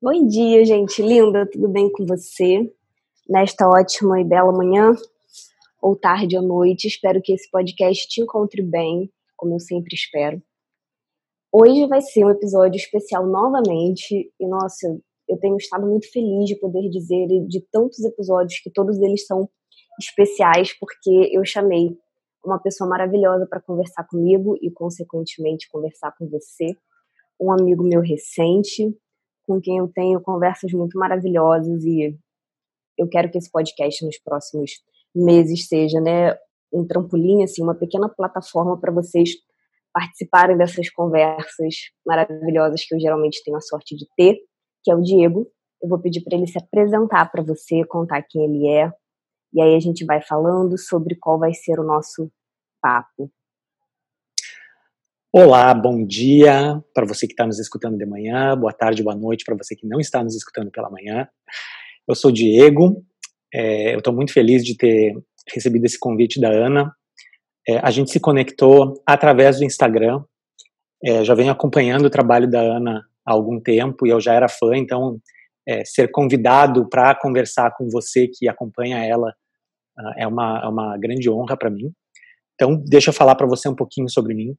[0.00, 2.72] Bom dia, gente linda, tudo bem com você?
[3.28, 4.92] Nesta ótima e bela manhã,
[5.82, 10.40] ou tarde ou noite, espero que esse podcast te encontre bem, como eu sempre espero.
[11.50, 14.86] Hoje vai ser um episódio especial novamente, e nossa,
[15.28, 19.50] eu tenho estado muito feliz de poder dizer de tantos episódios que todos eles são
[19.98, 21.98] especiais, porque eu chamei
[22.44, 26.76] uma pessoa maravilhosa para conversar comigo e, consequentemente, conversar com você,
[27.40, 28.96] um amigo meu recente,
[29.48, 32.14] com quem eu tenho conversas muito maravilhosas e
[32.98, 34.72] eu quero que esse podcast nos próximos
[35.16, 36.36] meses seja, né,
[36.70, 39.30] um trampolim, assim, uma pequena plataforma para vocês
[39.90, 41.76] participarem dessas conversas
[42.06, 44.36] maravilhosas que eu geralmente tenho a sorte de ter,
[44.84, 45.50] que é o Diego.
[45.82, 48.92] Eu vou pedir para ele se apresentar para você, contar quem ele é,
[49.54, 52.30] e aí a gente vai falando sobre qual vai ser o nosso
[52.82, 53.30] papo.
[55.30, 59.44] Olá, bom dia para você que está nos escutando de manhã, boa tarde, boa noite
[59.44, 61.28] para você que não está nos escutando pela manhã.
[62.08, 63.04] Eu sou Diego,
[63.52, 65.12] é, eu estou muito feliz de ter
[65.52, 66.90] recebido esse convite da Ana.
[67.68, 70.24] É, a gente se conectou através do Instagram,
[71.04, 74.48] é, já venho acompanhando o trabalho da Ana há algum tempo e eu já era
[74.48, 75.20] fã, então
[75.68, 80.96] é, ser convidado para conversar com você que acompanha ela uh, é, uma, é uma
[80.96, 81.92] grande honra para mim.
[82.54, 84.56] Então, deixa eu falar para você um pouquinho sobre mim.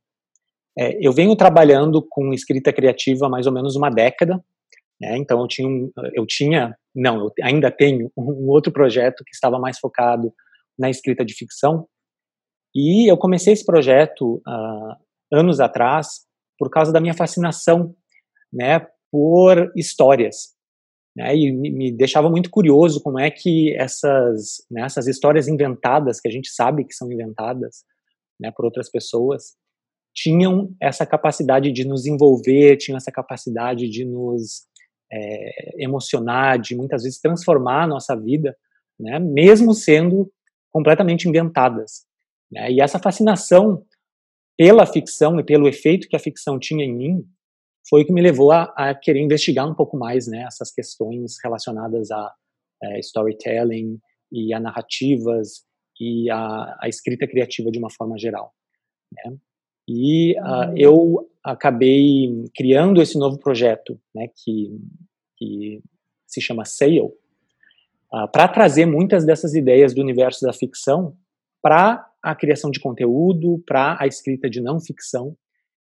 [0.78, 4.44] É, eu venho trabalhando com escrita criativa há mais ou menos uma década,
[5.00, 5.18] né?
[5.18, 9.58] então eu tinha, um, eu tinha, não, eu ainda tenho um outro projeto que estava
[9.60, 10.34] mais focado
[10.78, 11.88] na escrita de ficção,
[12.74, 14.96] e eu comecei esse projeto uh,
[15.32, 16.26] anos atrás
[16.58, 17.96] por causa da minha fascinação
[18.52, 20.54] né, por histórias.
[21.16, 26.20] Né, e me, me, deixava muito curioso como é que essas, né, essas histórias inventadas,
[26.20, 27.84] que a gente sabe que são inventadas
[28.40, 29.56] né, por outras pessoas,
[30.14, 34.68] tinham essa capacidade de nos envolver, tinham essa capacidade de nos
[35.12, 38.56] é, emocionar, de muitas vezes transformar a nossa vida,
[39.00, 40.32] né, mesmo sendo
[40.72, 42.06] completamente inventadas.
[42.52, 43.86] Né, e essa fascinação
[44.58, 47.26] pela ficção e pelo efeito que a ficção tinha em mim
[47.90, 51.36] foi o que me levou a, a querer investigar um pouco mais né, essas questões
[51.44, 52.34] relacionadas a
[52.84, 54.00] é, storytelling
[54.32, 55.66] e a narrativas
[56.00, 58.54] e a, a, escrita criativa de uma forma geral.
[59.12, 59.38] Né?
[59.92, 64.80] E uh, eu acabei criando esse novo projeto, né, que,
[65.36, 65.82] que
[66.28, 67.12] se chama Sale, uh,
[68.14, 71.18] ah, para trazer muitas dessas ideias do universo da ficção
[71.60, 75.36] para a criação de conteúdo, para a escrita de não ficção.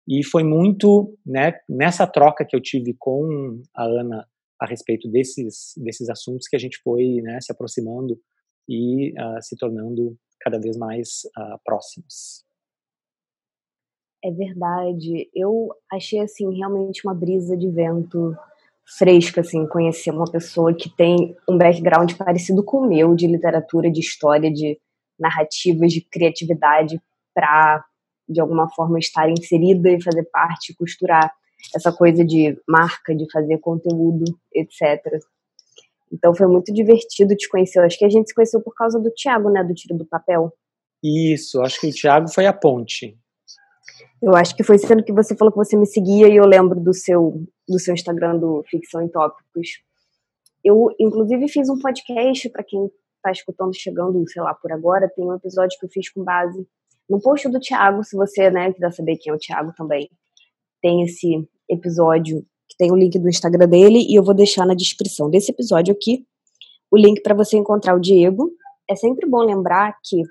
[0.08, 4.26] E foi muito né, nessa troca que eu tive com a Ana
[4.62, 8.18] a respeito desses, desses assuntos que a gente foi né, se aproximando
[8.68, 11.24] e uh, se tornando cada vez mais
[11.66, 12.48] próximos.
[14.24, 15.30] É verdade.
[15.34, 18.36] Eu achei assim realmente uma brisa de vento
[18.98, 23.92] fresca assim, conhecer uma pessoa que tem um background parecido com o meu de literatura,
[23.92, 24.80] de história, de
[25.20, 27.00] narrativas, de criatividade
[27.34, 27.84] para
[28.28, 31.32] de alguma forma estar inserida e fazer parte, costurar
[31.76, 35.02] essa coisa de marca, de fazer conteúdo, etc.
[36.12, 37.80] Então foi muito divertido te conhecer.
[37.80, 40.06] Eu acho que a gente se conheceu por causa do Thiago, né, do Tiro do
[40.06, 40.52] Papel.
[41.04, 43.18] Isso, acho que o Thiago foi a ponte.
[44.22, 46.80] Eu acho que foi sendo que você falou que você me seguia e eu lembro
[46.80, 49.82] do seu do seu Instagram do Ficção em Tópicos.
[50.64, 55.10] Eu, inclusive, fiz um podcast para quem está escutando, chegando, sei lá, por agora.
[55.16, 56.68] Tem um episódio que eu fiz com base
[57.10, 60.10] no post do Thiago, se você né, quiser saber quem é o Thiago também.
[60.82, 64.74] Tem esse episódio que tem o link do Instagram dele e eu vou deixar na
[64.74, 66.26] descrição desse episódio aqui
[66.92, 68.52] o link para você encontrar o Diego.
[68.90, 70.22] É sempre bom lembrar que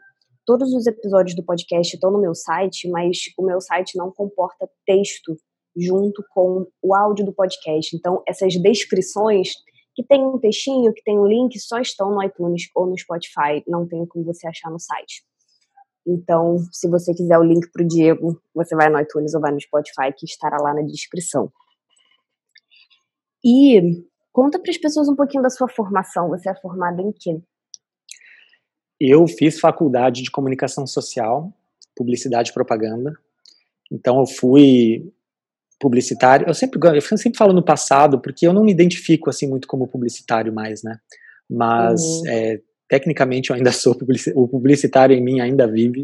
[0.48, 4.66] Todos os episódios do podcast estão no meu site, mas o meu site não comporta
[4.86, 5.36] texto
[5.76, 7.94] junto com o áudio do podcast.
[7.94, 9.50] Então, essas descrições
[9.94, 13.62] que tem um textinho, que tem um link, só estão no iTunes ou no Spotify,
[13.66, 15.22] não tem como você achar no site.
[16.06, 19.52] Então, se você quiser o link para o Diego, você vai no iTunes ou vai
[19.52, 21.52] no Spotify, que estará lá na descrição.
[23.44, 24.02] E
[24.32, 26.30] conta para as pessoas um pouquinho da sua formação.
[26.30, 27.38] Você é formada em quê?
[29.00, 31.52] Eu fiz faculdade de comunicação social,
[31.96, 33.12] publicidade e propaganda.
[33.90, 35.12] Então eu fui
[35.78, 36.46] publicitário.
[36.48, 39.86] Eu sempre eu sempre falo no passado porque eu não me identifico assim muito como
[39.86, 40.98] publicitário mais, né?
[41.48, 42.26] Mas uhum.
[42.26, 46.02] é, tecnicamente eu ainda sou publicitário, o publicitário em mim ainda vive.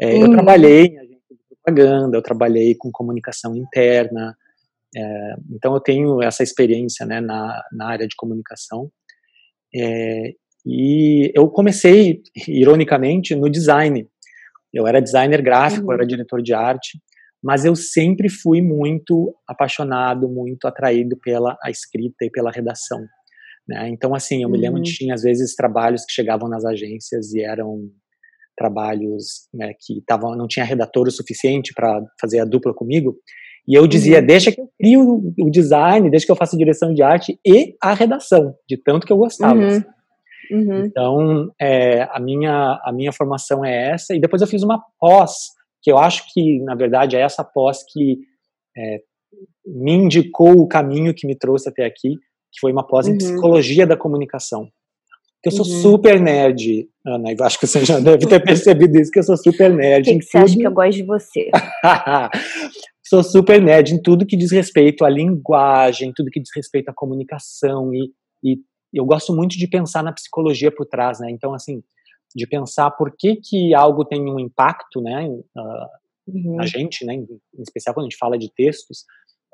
[0.00, 0.22] É, uhum.
[0.22, 4.36] Eu trabalhei em agência de propaganda, eu trabalhei com comunicação interna.
[4.94, 8.90] É, então eu tenho essa experiência, né, na, na área de comunicação.
[9.74, 14.06] É, e eu comecei, ironicamente, no design.
[14.72, 15.92] Eu era designer gráfico, uhum.
[15.92, 16.98] era diretor de arte,
[17.42, 23.00] mas eu sempre fui muito apaixonado, muito atraído pela a escrita e pela redação.
[23.68, 23.88] Né?
[23.90, 24.84] Então, assim, eu me lembro uhum.
[24.84, 27.90] tinha às vezes trabalhos que chegavam nas agências e eram
[28.56, 33.16] trabalhos né, que tavam, não tinha redator o suficiente para fazer a dupla comigo,
[33.66, 34.26] e eu dizia, uhum.
[34.26, 37.94] deixa que eu crio o design, deixa que eu faça direção de arte e a
[37.94, 39.58] redação, de tanto que eu gostava.
[39.58, 39.82] Uhum.
[40.50, 40.84] Uhum.
[40.84, 45.50] Então, é, a, minha, a minha formação é essa, e depois eu fiz uma pós,
[45.82, 48.18] que eu acho que, na verdade, é essa pós que
[48.76, 49.00] é,
[49.66, 52.16] me indicou o caminho que me trouxe até aqui,
[52.52, 53.18] que foi uma pós em uhum.
[53.18, 54.68] psicologia da comunicação.
[55.42, 55.82] Que eu sou uhum.
[55.82, 59.36] super nerd, Ana, e acho que você já deve ter percebido isso, que eu sou
[59.36, 60.04] super nerd.
[60.04, 61.50] Que, que você acha que eu gosto de você?
[63.04, 66.94] sou super nerd em tudo que diz respeito à linguagem, tudo que diz respeito à
[66.94, 68.10] comunicação e,
[68.42, 68.56] e
[68.92, 71.30] eu gosto muito de pensar na psicologia por trás, né?
[71.30, 71.82] Então, assim,
[72.34, 75.86] de pensar por que que algo tem um impacto, né, uh,
[76.26, 76.56] uhum.
[76.56, 79.04] na gente, né, em, em, especial quando a gente fala de textos,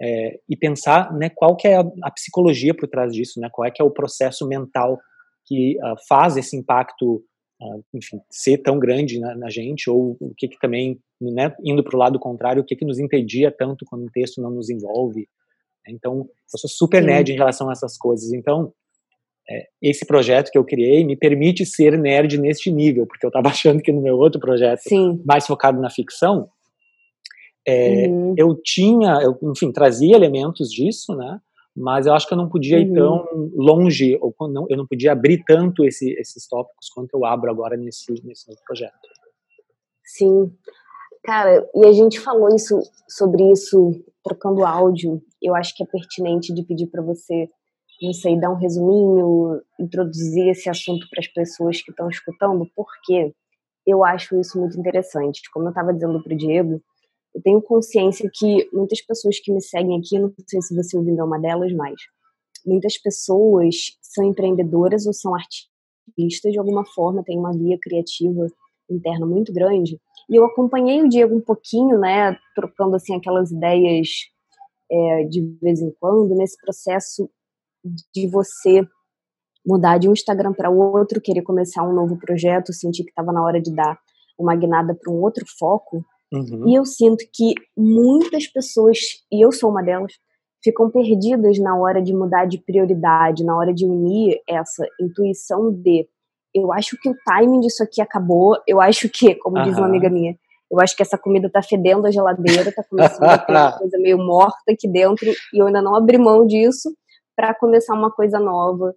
[0.00, 3.48] é, e pensar, né, qual que é a, a, psicologia por trás disso, né?
[3.50, 4.98] Qual é que é o processo mental
[5.44, 7.24] que uh, faz esse impacto
[7.60, 11.82] uh, enfim, ser tão grande na, na, gente, ou o que que também, né, indo
[11.82, 14.70] para o lado contrário, o que que nos impedia tanto quando um texto não nos
[14.70, 15.28] envolve.
[15.88, 17.06] Então, eu sou super Sim.
[17.06, 18.32] nerd em relação a essas coisas.
[18.32, 18.72] Então,
[19.80, 23.82] esse projeto que eu criei me permite ser nerd neste nível, porque eu estava achando
[23.82, 25.22] que no meu outro projeto, Sim.
[25.24, 26.48] mais focado na ficção,
[27.66, 28.34] é, uhum.
[28.36, 31.40] eu tinha, eu, enfim, trazia elementos disso, né?
[31.78, 32.82] mas eu acho que eu não podia uhum.
[32.82, 37.24] ir tão longe, ou não, eu não podia abrir tanto esse, esses tópicos quanto eu
[37.24, 38.94] abro agora nesse, nesse novo projeto.
[40.04, 40.52] Sim.
[41.22, 43.92] Cara, e a gente falou isso sobre isso
[44.24, 45.22] trocando áudio.
[45.40, 47.48] Eu acho que é pertinente de pedir para você,
[48.00, 53.34] não sei, dar um resuminho, introduzir esse assunto para as pessoas que estão escutando, porque
[53.86, 55.42] eu acho isso muito interessante.
[55.52, 56.80] Como eu estava dizendo para o Diego,
[57.34, 61.20] eu tenho consciência que muitas pessoas que me seguem aqui, não sei se você ouvindo
[61.20, 61.94] é uma delas, mas
[62.66, 68.46] muitas pessoas são empreendedoras ou são artistas de alguma forma, têm uma via criativa
[68.90, 70.00] interna muito grande.
[70.28, 74.08] E eu acompanhei o Diego um pouquinho, né, trocando assim aquelas ideias
[74.90, 77.30] é, de vez em quando nesse processo
[77.84, 78.86] de você
[79.66, 83.42] mudar de um Instagram para outro, querer começar um novo projeto, sentir que estava na
[83.42, 83.98] hora de dar
[84.38, 86.04] uma guinada para um outro foco.
[86.32, 86.68] Uhum.
[86.68, 88.98] E eu sinto que muitas pessoas,
[89.30, 90.12] e eu sou uma delas,
[90.62, 96.08] ficam perdidas na hora de mudar de prioridade, na hora de unir essa intuição de
[96.54, 99.64] eu acho que o timing disso aqui acabou, eu acho que, como uhum.
[99.64, 100.36] diz uma amiga minha,
[100.70, 103.98] eu acho que essa comida tá fedendo a geladeira, tá começando a ter uma coisa
[103.98, 106.90] meio morta aqui dentro e eu ainda não abri mão disso
[107.38, 108.96] para começar uma coisa nova.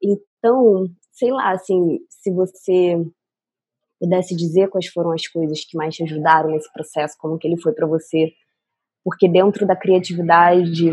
[0.00, 2.94] Então, sei lá, assim, se você
[3.98, 7.60] pudesse dizer quais foram as coisas que mais te ajudaram nesse processo, como que ele
[7.60, 8.30] foi para você,
[9.04, 10.92] porque dentro da criatividade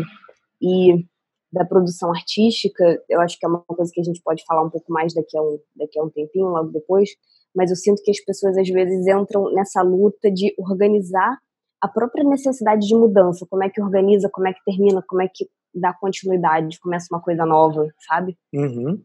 [0.60, 1.06] e
[1.52, 4.70] da produção artística, eu acho que é uma coisa que a gente pode falar um
[4.70, 7.10] pouco mais daqui a um, daqui a um tempinho, logo depois,
[7.54, 11.38] mas eu sinto que as pessoas às vezes entram nessa luta de organizar
[11.80, 15.28] a própria necessidade de mudança, como é que organiza, como é que termina, como é
[15.28, 18.36] que dá continuidade, começa uma coisa nova, sabe?
[18.52, 19.02] Uhum.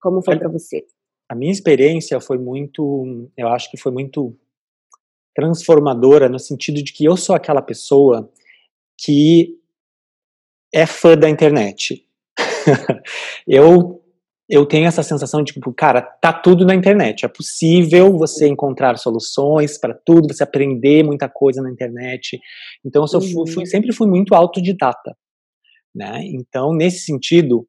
[0.00, 0.84] Como foi para você?
[1.28, 4.36] a minha experiência foi muito, eu acho que foi muito
[5.34, 8.30] transformadora no sentido de que eu sou aquela pessoa
[8.96, 9.58] que
[10.72, 12.06] é fã da internet.
[13.46, 14.03] eu
[14.48, 17.24] eu tenho essa sensação de tipo, cara, tá tudo na internet.
[17.24, 22.38] É possível você encontrar soluções para tudo, você aprender muita coisa na internet.
[22.84, 23.66] Então, eu fui, fui, uhum.
[23.66, 25.16] sempre fui muito autodidata,
[25.94, 26.20] né?
[26.24, 27.66] Então, nesse sentido,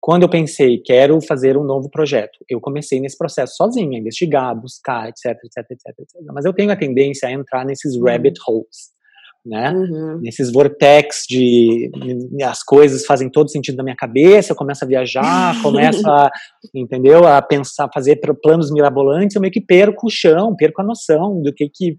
[0.00, 4.54] quando eu pensei, quero fazer um novo projeto, eu comecei nesse processo sozinho, a investigar,
[4.54, 6.22] buscar, etc, etc, etc, etc.
[6.32, 8.04] Mas eu tenho a tendência a entrar nesses uhum.
[8.04, 8.95] rabbit holes,
[9.46, 9.70] né?
[9.70, 10.18] Uhum.
[10.20, 11.90] Nesses vortex de
[12.42, 16.30] as coisas fazem todo sentido na minha cabeça, eu começo a viajar, começo a,
[16.74, 21.40] entendeu, a pensar, fazer planos mirabolantes, eu meio que perco o chão, perco a noção
[21.40, 21.96] do que que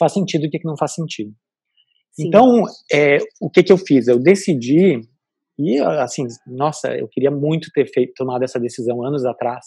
[0.00, 1.32] faz sentido e o que que não faz sentido.
[2.12, 2.28] Sim.
[2.28, 4.08] Então, é, o que que eu fiz?
[4.08, 5.00] Eu decidi
[5.58, 9.66] e, assim, nossa, eu queria muito ter feito, tomado essa decisão anos atrás.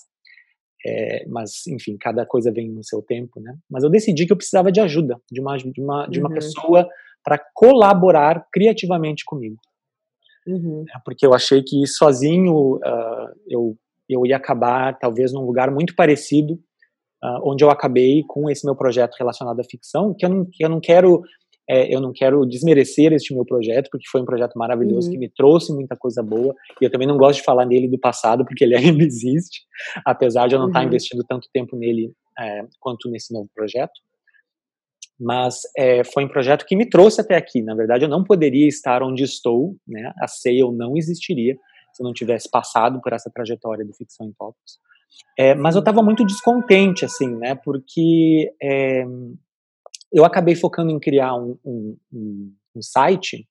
[0.85, 3.55] É, mas, enfim, cada coisa vem no seu tempo, né?
[3.69, 6.35] Mas eu decidi que eu precisava de ajuda, de uma, de uma, de uma uhum.
[6.35, 6.89] pessoa
[7.23, 9.57] para colaborar criativamente comigo.
[10.47, 10.85] Uhum.
[10.89, 13.77] É, porque eu achei que sozinho uh, eu,
[14.09, 16.59] eu ia acabar, talvez, num lugar muito parecido
[17.23, 20.65] Uh, onde eu acabei com esse meu projeto relacionado à ficção, que eu não, que
[20.65, 21.21] eu não quero
[21.69, 25.13] é, eu não quero desmerecer este meu projeto, porque foi um projeto maravilhoso uhum.
[25.13, 26.53] que me trouxe muita coisa boa.
[26.81, 29.61] E eu também não gosto de falar nele do passado, porque ele ainda existe,
[30.05, 30.71] apesar de eu não uhum.
[30.71, 33.93] estar investindo tanto tempo nele é, quanto nesse novo projeto.
[35.21, 37.61] Mas é, foi um projeto que me trouxe até aqui.
[37.61, 40.11] Na verdade, eu não poderia estar onde estou, né?
[40.19, 41.55] A Sale não existiria
[41.93, 44.79] se eu não tivesse passado por essa trajetória do Ficção em Tópicos.
[45.37, 47.53] É, mas eu estava muito descontente, assim, né?
[47.53, 49.05] Porque é,
[50.11, 53.45] eu acabei focando em criar um, um, um, um, site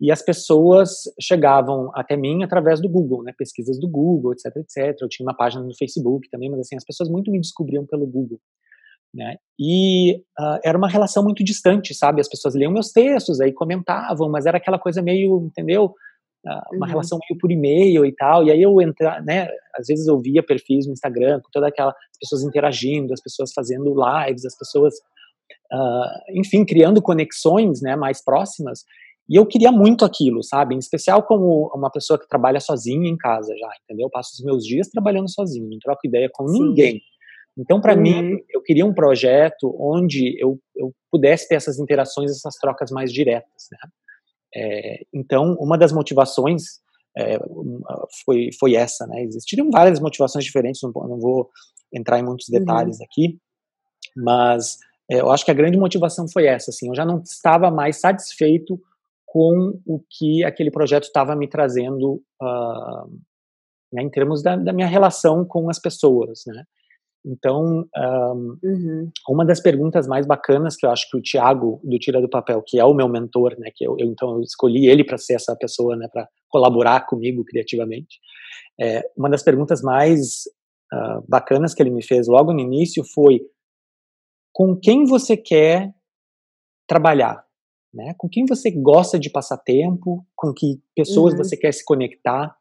[0.00, 3.32] e as pessoas chegavam até mim através do Google, né?
[3.38, 5.00] Pesquisas do Google, etc, etc.
[5.00, 8.04] Eu tinha uma página no Facebook também, mas assim as pessoas muito me descobriam pelo
[8.04, 8.40] Google.
[9.14, 9.36] Né?
[9.58, 12.20] E uh, era uma relação muito distante, sabe?
[12.20, 15.94] As pessoas liam meus textos, aí comentavam, mas era aquela coisa meio, entendeu?
[16.44, 16.90] Uh, uma uhum.
[16.90, 18.42] relação meio por e-mail e tal.
[18.42, 19.48] E aí eu entra, né?
[19.76, 23.52] Às vezes eu via perfis no Instagram com toda aquela as pessoas interagindo, as pessoas
[23.54, 24.94] fazendo lives, as pessoas,
[25.72, 27.94] uh, enfim, criando conexões, né?
[27.94, 28.80] Mais próximas.
[29.28, 30.74] E eu queria muito aquilo, sabe?
[30.74, 34.06] Em especial como uma pessoa que trabalha sozinha em casa já, entendeu?
[34.06, 36.58] Eu passo os meus dias trabalhando sozinho, não troco ideia com Sim.
[36.58, 37.00] ninguém.
[37.56, 38.00] Então, para uhum.
[38.00, 43.12] mim, eu queria um projeto onde eu, eu pudesse ter essas interações, essas trocas mais
[43.12, 43.68] diretas.
[43.70, 43.78] Né?
[44.56, 46.80] É, então, uma das motivações
[47.16, 47.38] é,
[48.24, 49.06] foi, foi essa.
[49.06, 49.22] Né?
[49.22, 51.48] Existiriam várias motivações diferentes, não, não vou
[51.92, 53.04] entrar em muitos detalhes uhum.
[53.04, 53.38] aqui,
[54.16, 54.78] mas
[55.10, 56.70] é, eu acho que a grande motivação foi essa.
[56.70, 58.80] Assim, eu já não estava mais satisfeito
[59.26, 63.10] com o que aquele projeto estava me trazendo uh,
[63.92, 66.64] né, em termos da, da, minha relação com as pessoas, né?
[67.24, 69.10] Então, um, uhum.
[69.30, 72.62] uma das perguntas mais bacanas que eu acho que o Tiago do Tira do Papel,
[72.66, 75.34] que é o meu mentor, né, que eu, eu então eu escolhi ele para ser
[75.34, 78.18] essa pessoa, né, para colaborar comigo criativamente.
[78.78, 80.44] É, uma das perguntas mais
[80.92, 83.40] uh, bacanas que ele me fez logo no início foi:
[84.52, 85.94] com quem você quer
[86.86, 87.42] trabalhar?
[87.92, 88.14] Né?
[88.18, 90.26] Com quem você gosta de passar tempo?
[90.34, 91.38] Com que pessoas uhum.
[91.38, 92.54] você quer se conectar?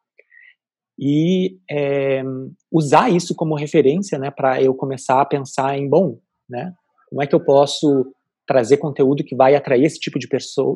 [0.98, 2.24] E é,
[2.72, 6.20] usar isso como referência, né, para eu começar a pensar em, bom,
[6.50, 6.74] né,
[7.10, 8.12] como é que eu posso
[8.46, 10.76] trazer conteúdo que vai atrair esse tipo de pessoa,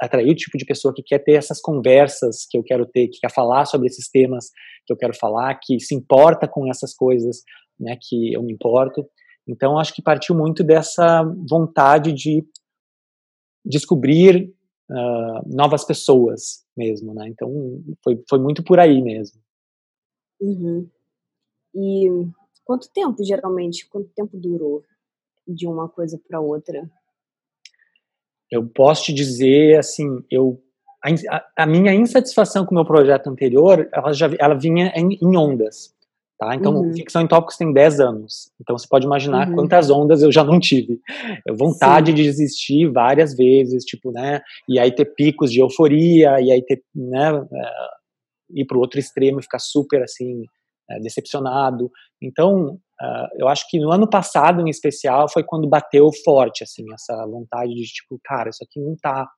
[0.00, 3.20] atrair o tipo de pessoa que quer ter essas conversas que eu quero ter, que
[3.20, 4.46] quer falar sobre esses temas
[4.84, 7.42] que eu quero falar, que se importa com essas coisas,
[7.78, 9.06] né, que eu me importo.
[9.46, 12.44] Então, acho que partiu muito dessa vontade de
[13.64, 14.52] descobrir
[14.90, 17.28] uh, novas pessoas mesmo, né?
[17.28, 17.50] Então,
[18.02, 19.43] foi, foi muito por aí mesmo.
[20.40, 20.88] Uhum.
[21.74, 22.08] E
[22.64, 24.82] quanto tempo, geralmente, quanto tempo durou
[25.46, 26.88] de uma coisa para outra?
[28.50, 30.60] Eu posso te dizer, assim, eu
[31.30, 35.36] a, a, minha insatisfação com o meu projeto anterior, ela já ela vinha em, em
[35.36, 35.92] ondas,
[36.38, 36.54] tá?
[36.54, 36.94] Então, uhum.
[36.94, 38.50] Ficção em Tópicos tem 10 anos.
[38.58, 39.54] Então, você pode imaginar uhum.
[39.54, 41.00] quantas ondas eu já não tive.
[41.58, 42.14] Vontade Sim.
[42.14, 44.40] de desistir várias vezes, tipo, né?
[44.66, 47.32] E aí ter picos de euforia, e aí ter, né?
[48.50, 50.44] Eh, ir para o outro extremo e ficar super assim
[50.90, 51.90] é, decepcionado.
[52.22, 56.84] Então, uh, eu acho que no ano passado, em especial, foi quando bateu forte assim
[56.92, 59.28] essa vontade de tipo, cara, isso aqui não tá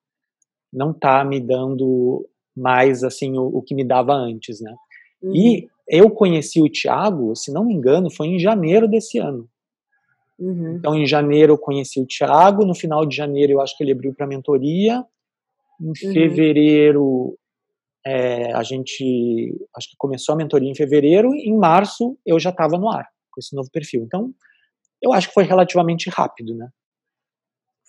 [0.73, 4.75] não tá me dando mais assim o, o que me dava antes, né?
[5.23, 5.35] Uhum.
[5.35, 9.49] E eu conheci o Thiago, se não me engano, foi em janeiro desse ano.
[10.39, 10.77] Uhum.
[10.77, 13.93] Então, em janeiro eu conheci o Thiago, no final de janeiro eu acho que ele
[13.93, 15.05] abriu para mentoria.
[15.81, 15.95] Em uhum.
[15.95, 17.39] fevereiro
[18.07, 22.79] é, a gente, acho que começou a mentoria em fevereiro, em março eu já estava
[22.79, 24.05] no ar com esse novo perfil.
[24.05, 24.33] Então,
[25.03, 26.69] eu acho que foi relativamente rápido, né?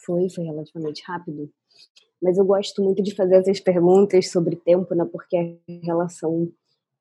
[0.04, 1.52] Foi, foi relativamente rápido.
[2.20, 5.06] Mas eu gosto muito de fazer essas perguntas sobre tempo, né?
[5.06, 6.52] Porque a relação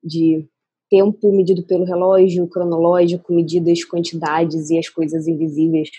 [0.03, 0.47] de
[0.87, 5.89] tempo medido pelo relógio cronológico, medidas quantidades e as coisas invisíveis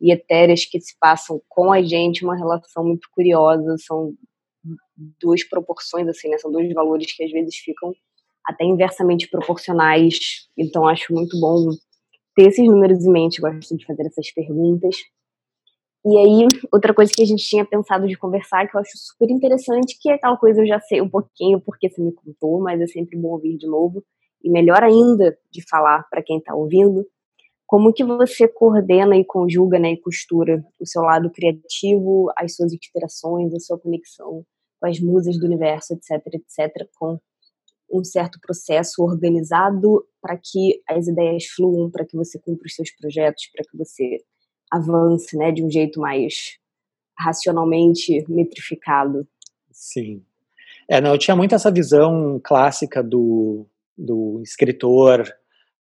[0.00, 4.12] e etéreas que se passam com a gente, uma relação muito curiosa, são
[5.20, 6.38] duas proporções, assim, né?
[6.38, 7.92] São dois valores que às vezes ficam
[8.44, 10.48] até inversamente proporcionais.
[10.56, 11.70] Então, acho muito bom
[12.36, 13.40] ter esses números em mente.
[13.40, 14.96] Gosto de fazer essas perguntas.
[16.06, 19.30] E aí, outra coisa que a gente tinha pensado de conversar, que eu acho super
[19.30, 22.78] interessante, que é aquela coisa eu já sei um pouquinho porque você me contou, mas
[22.80, 24.04] é sempre bom ouvir de novo.
[24.42, 27.06] E melhor ainda de falar para quem está ouvindo,
[27.66, 32.74] como que você coordena e conjuga né, e costura o seu lado criativo, as suas
[32.74, 34.44] inspirações, a sua conexão
[34.84, 37.18] com as musas do universo, etc, etc, com
[37.90, 42.90] um certo processo organizado para que as ideias fluam, para que você cumpra os seus
[42.90, 44.18] projetos, para que você
[44.70, 46.58] avance, né, de um jeito mais
[47.18, 49.26] racionalmente metrificado.
[49.72, 50.22] Sim.
[50.86, 55.34] É, não, eu tinha muito essa visão clássica do, do escritor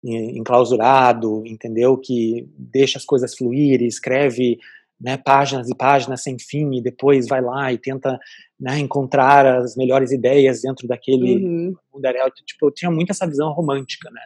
[0.03, 1.97] enclausurado, entendeu?
[1.97, 4.59] Que deixa as coisas fluir, escreve
[5.01, 8.19] né, páginas e páginas sem fim e depois vai lá e tenta
[8.59, 11.75] né, encontrar as melhores ideias dentro daquele uhum.
[11.93, 12.31] mundaréu.
[12.31, 14.23] Tipo, eu tinha muito essa visão romântica né,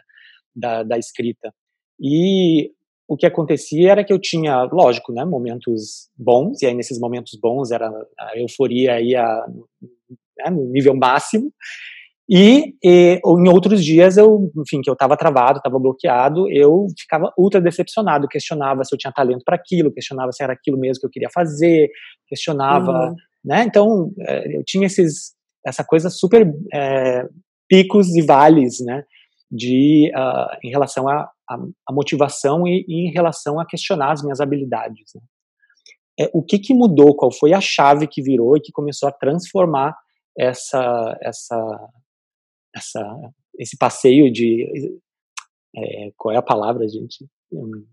[0.55, 1.53] da, da escrita.
[1.99, 2.71] E
[3.07, 7.37] o que acontecia era que eu tinha, lógico, né, momentos bons, e aí nesses momentos
[7.39, 7.87] bons era
[8.19, 9.23] a euforia ia
[10.37, 11.53] né, no nível máximo,
[12.29, 17.33] e, e, em outros dias eu, enfim, que eu estava travado, estava bloqueado, eu ficava
[17.37, 21.07] ultra decepcionado, questionava se eu tinha talento para aquilo, questionava se era aquilo mesmo que
[21.07, 21.89] eu queria fazer,
[22.27, 23.15] questionava, uhum.
[23.43, 23.63] né?
[23.63, 25.33] Então é, eu tinha esses,
[25.65, 27.27] essa coisa super é,
[27.67, 29.03] picos e vales, né?
[29.51, 31.29] De uh, em relação à
[31.91, 35.11] motivação e, e, em relação a questionar as minhas habilidades.
[35.13, 35.21] Né?
[36.21, 37.15] É, o que que mudou?
[37.15, 39.95] Qual foi a chave que virou e que começou a transformar
[40.35, 41.55] essa essa
[42.75, 43.01] essa,
[43.59, 44.99] esse passeio de.
[45.75, 47.25] É, qual é a palavra, gente?
[47.51, 47.85] Hum,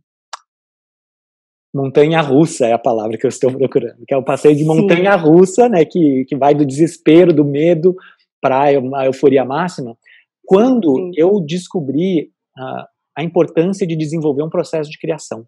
[1.74, 5.14] montanha russa é a palavra que eu estou procurando, que é o passeio de montanha
[5.16, 7.94] russa, né, que, que vai do desespero, do medo
[8.40, 9.96] para a euforia máxima.
[10.44, 11.10] Quando Sim.
[11.16, 12.84] eu descobri uh,
[13.16, 15.46] a importância de desenvolver um processo de criação.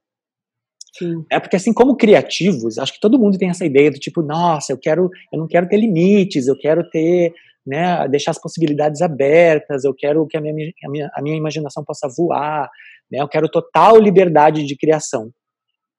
[0.97, 1.25] Sim.
[1.31, 4.73] É porque assim como criativos, acho que todo mundo tem essa ideia do tipo, nossa,
[4.73, 7.33] eu quero, eu não quero ter limites, eu quero ter
[7.67, 11.85] né, deixar as possibilidades abertas, eu quero que a minha, a minha, a minha imaginação
[11.85, 12.69] possa voar,
[13.11, 15.31] né, eu quero total liberdade de criação.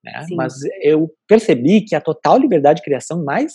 [0.04, 3.52] Né, mas eu percebi que a total liberdade de criação mais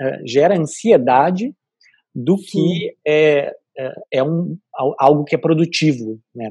[0.00, 1.52] uh, gera ansiedade
[2.14, 2.44] do Sim.
[2.50, 3.52] que é,
[4.12, 4.56] é, um,
[4.98, 6.50] algo que é produtivo né,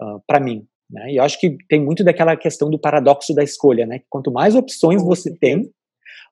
[0.00, 0.66] uh, para mim.
[0.90, 1.12] Né?
[1.12, 4.02] E eu acho que tem muito daquela questão do paradoxo da escolha, né?
[4.08, 5.68] Quanto mais opções você tem,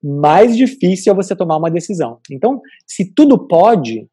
[0.05, 2.19] mais difícil é você tomar uma decisão.
[2.31, 4.07] Então, se tudo pode,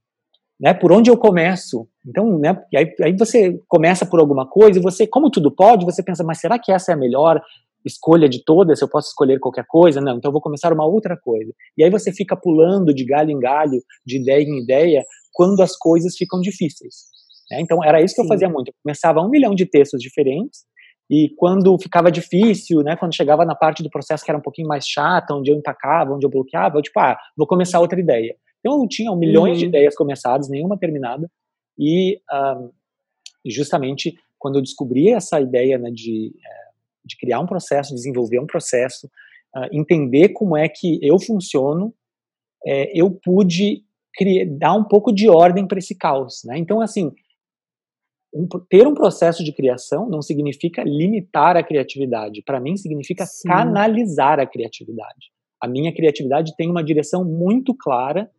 [0.57, 1.85] né, por onde eu começo?
[2.07, 6.01] Então, né, aí, aí você começa por alguma coisa e você, como tudo pode, você
[6.01, 7.41] pensa, mas será que essa é a melhor
[7.85, 8.81] escolha de todas?
[8.81, 9.99] Eu posso escolher qualquer coisa?
[9.99, 11.51] Não, então eu vou começar uma outra coisa.
[11.77, 15.75] E aí você fica pulando de galho em galho, de ideia em ideia, quando as
[15.75, 17.11] coisas ficam difíceis.
[17.51, 17.59] Né?
[17.59, 18.27] Então, era isso que Sim.
[18.27, 18.69] eu fazia muito.
[18.69, 20.61] Eu começava um milhão de textos diferentes,
[21.11, 24.69] e quando ficava difícil, né, quando chegava na parte do processo que era um pouquinho
[24.69, 28.33] mais chata, onde eu empacava, onde eu bloqueava, eu tipo, ah, vou começar outra ideia.
[28.61, 29.59] Então eu tinha milhões uhum.
[29.59, 31.29] de ideias começadas, nenhuma terminada,
[31.77, 32.71] e um,
[33.45, 36.71] justamente quando eu descobri essa ideia né, de, eh,
[37.03, 39.07] de criar um processo, desenvolver um processo,
[39.55, 41.93] uh, entender como é que eu funciono,
[42.65, 43.83] é, eu pude
[44.15, 46.41] criar, dar um pouco de ordem para esse caos.
[46.45, 46.57] Né?
[46.57, 47.11] Então, assim,
[48.33, 52.41] um, ter um processo de criação não significa limitar a criatividade.
[52.45, 53.47] Para mim, significa Sim.
[53.47, 55.31] canalizar a criatividade.
[55.61, 58.29] A minha criatividade tem uma direção muito clara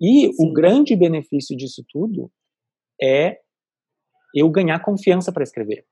[0.00, 0.32] e Sim.
[0.38, 2.30] o grande benefício disso tudo
[3.02, 3.38] é
[4.34, 5.84] eu ganhar confiança para escrever.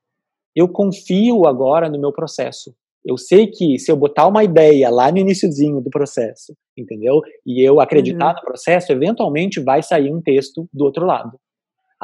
[0.55, 2.73] Eu confio agora no meu processo.
[3.03, 7.21] Eu sei que se eu botar uma ideia lá no iníciozinho do processo, entendeu?
[7.45, 8.35] E eu acreditar uhum.
[8.35, 11.39] no processo, eventualmente vai sair um texto do outro lado.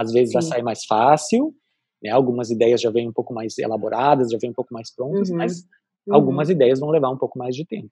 [0.02, 0.34] Às vezes Sim.
[0.34, 1.54] vai sair mais fácil,
[2.02, 2.10] né?
[2.10, 5.38] algumas ideias já vêm um pouco mais elaboradas, já vêm um pouco mais prontas, uhum.
[5.38, 5.64] mas
[6.08, 6.16] uhum.
[6.16, 7.92] algumas ideias vão levar um pouco mais de tempo.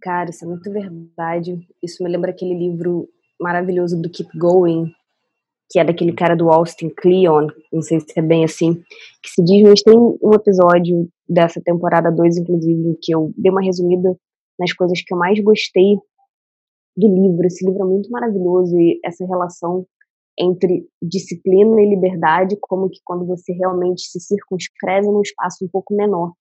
[0.00, 1.58] Cara, isso é muito verdade.
[1.82, 3.08] Isso me lembra aquele livro
[3.40, 4.92] maravilhoso do Keep Going,
[5.70, 8.74] que é daquele cara do Austin Kleon, não sei se é bem assim,
[9.22, 13.50] que se diz, mas tem um episódio dessa temporada 2, inclusive, em que eu dei
[13.50, 14.16] uma resumida
[14.58, 15.96] nas coisas que eu mais gostei
[16.96, 17.46] do livro.
[17.46, 19.84] Esse livro é muito maravilhoso e essa relação
[20.38, 25.94] entre disciplina e liberdade, como que quando você realmente se circunscreve num espaço um pouco
[25.94, 26.32] menor,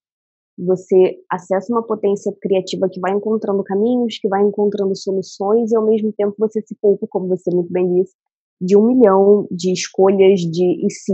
[0.57, 5.85] você acessa uma potência criativa que vai encontrando caminhos, que vai encontrando soluções e ao
[5.85, 8.13] mesmo tempo você se poupa, como você muito bem disse,
[8.61, 11.13] de um milhão de escolhas de e se,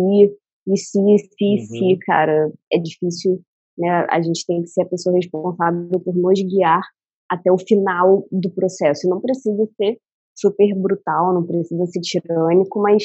[0.68, 1.60] e se, e se, uhum.
[1.60, 3.42] se, cara, é difícil,
[3.78, 4.06] né?
[4.10, 6.82] A gente tem que ser a pessoa responsável por nos guiar
[7.28, 9.08] até o final do processo.
[9.08, 9.98] E não precisa ser
[10.36, 13.04] super brutal, não precisa ser tirânico, mas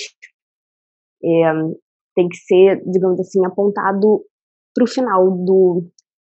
[1.23, 1.53] é,
[2.15, 4.25] tem que ser, digamos assim, apontado
[4.75, 5.87] para o final do,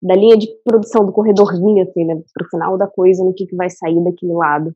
[0.03, 3.57] da linha de produção, do corredorzinho, assim, né, pro final da coisa, no que, que
[3.57, 4.75] vai sair daquele lado.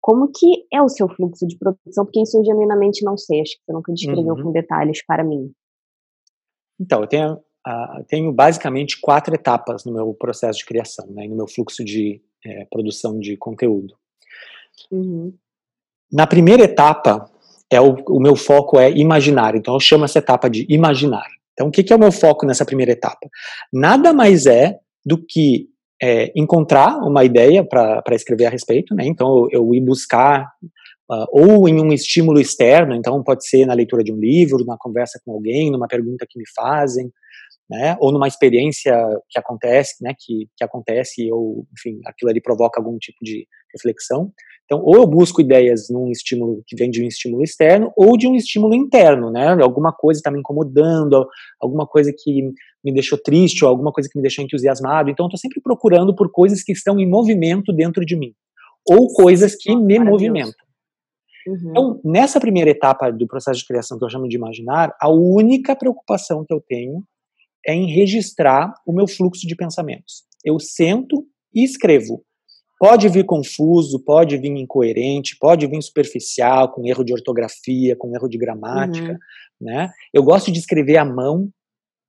[0.00, 2.04] Como que é o seu fluxo de produção?
[2.04, 4.44] Porque isso eu genuinamente não sei, acho que você nunca descreveu uhum.
[4.44, 5.52] com detalhes para mim.
[6.78, 11.36] Então, eu tenho, uh, tenho basicamente quatro etapas no meu processo de criação, né, no
[11.36, 13.94] meu fluxo de é, produção de conteúdo.
[14.90, 15.34] Uhum.
[16.12, 17.30] Na primeira etapa,
[17.70, 21.26] é o, o meu foco é imaginar, então eu chamo essa etapa de imaginar.
[21.52, 23.28] Então, o que, que é o meu foco nessa primeira etapa?
[23.72, 25.68] Nada mais é do que
[26.02, 29.04] é, encontrar uma ideia para escrever a respeito, né?
[29.06, 30.50] Então, eu, eu ir buscar
[31.10, 34.76] uh, ou em um estímulo externo, então pode ser na leitura de um livro, na
[34.78, 37.12] conversa com alguém, numa pergunta que me fazem,
[37.68, 37.96] né?
[38.00, 38.96] Ou numa experiência
[39.28, 40.14] que acontece, né?
[40.18, 44.32] Que, que acontece ou, enfim, aquilo ali provoca algum tipo de reflexão.
[44.70, 48.28] Então, ou eu busco ideias num estímulo que vem de um estímulo externo, ou de
[48.28, 49.60] um estímulo interno, né?
[49.60, 51.26] Alguma coisa está me incomodando,
[51.60, 52.52] alguma coisa que
[52.84, 55.10] me deixou triste, ou alguma coisa que me deixou entusiasmado.
[55.10, 58.32] Então, eu estou sempre procurando por coisas que estão em movimento dentro de mim,
[58.88, 60.54] ou coisas que me movimentam.
[61.48, 61.70] Uhum.
[61.70, 65.74] Então, nessa primeira etapa do processo de criação que eu chamo de imaginar, a única
[65.74, 67.02] preocupação que eu tenho
[67.66, 70.22] é em registrar o meu fluxo de pensamentos.
[70.44, 72.22] Eu sento e escrevo.
[72.80, 78.26] Pode vir confuso, pode vir incoerente, pode vir superficial, com erro de ortografia, com erro
[78.26, 79.18] de gramática, uhum.
[79.60, 79.90] né?
[80.14, 81.50] Eu gosto de escrever à mão,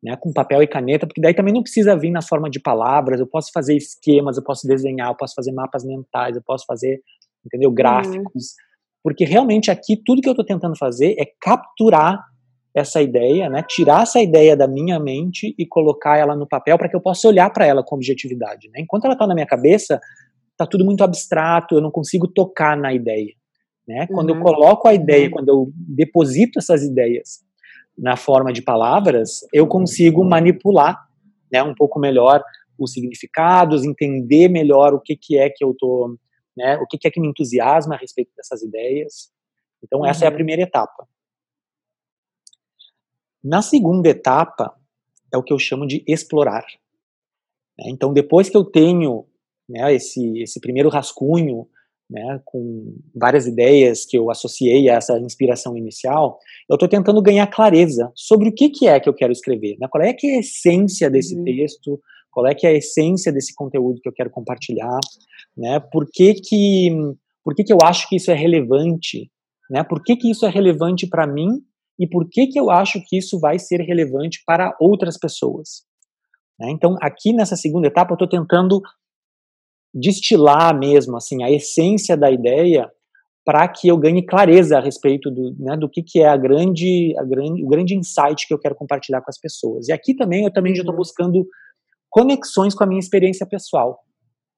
[0.02, 3.20] né, com papel e caneta, porque daí também não precisa vir na forma de palavras,
[3.20, 7.02] eu posso fazer esquemas, eu posso desenhar, eu posso fazer mapas mentais, eu posso fazer,
[7.46, 9.04] entendeu, gráficos, uhum.
[9.04, 12.26] porque realmente aqui tudo que eu estou tentando fazer é capturar
[12.74, 16.88] essa ideia, né, tirar essa ideia da minha mente e colocar ela no papel para
[16.88, 18.70] que eu possa olhar para ela com objetividade.
[18.70, 18.80] Né?
[18.80, 20.00] Enquanto ela está na minha cabeça,
[20.62, 23.34] está tudo muito abstrato, eu não consigo tocar na ideia.
[23.88, 24.08] Né?
[24.08, 24.44] Quando eu uhum.
[24.44, 25.32] coloco a ideia, uhum.
[25.32, 27.44] quando eu deposito essas ideias
[27.98, 30.98] na forma de palavras, eu consigo manipular
[31.52, 32.44] né, um pouco melhor
[32.78, 36.18] os significados, entender melhor o que, que é que eu tô,
[36.56, 39.32] né, o que, que é que me entusiasma a respeito dessas ideias.
[39.84, 40.26] Então, essa uhum.
[40.26, 40.36] é a uhum.
[40.36, 41.08] primeira etapa.
[43.44, 44.76] Na segunda etapa,
[45.34, 46.66] é o que eu chamo de explorar.
[47.78, 47.86] Né?
[47.88, 49.26] Então, depois que eu tenho
[49.72, 51.68] né, esse, esse primeiro rascunho,
[52.10, 56.38] né, com várias ideias que eu associei a essa inspiração inicial,
[56.70, 59.88] eu estou tentando ganhar clareza sobre o que, que é que eu quero escrever, né,
[59.90, 61.46] qual é que é a essência desse uhum.
[61.46, 65.00] texto, qual é que é a essência desse conteúdo que eu quero compartilhar,
[65.58, 66.90] né, por que que,
[67.44, 69.32] por que, que eu acho que isso é relevante,
[69.70, 71.64] né, por que, que isso é relevante para mim
[71.98, 75.84] e por que, que eu acho que isso vai ser relevante para outras pessoas.
[76.60, 76.72] Né?
[76.72, 78.82] Então, aqui nessa segunda etapa, eu estou tentando
[79.94, 82.90] destilar mesmo assim a essência da ideia
[83.44, 87.14] para que eu ganhe clareza a respeito do, né, do que, que é a grande,
[87.18, 89.88] a grande, o grande insight que eu quero compartilhar com as pessoas.
[89.88, 91.00] E aqui também eu também já estou uhum.
[91.00, 91.48] buscando
[92.10, 94.00] conexões com a minha experiência pessoal.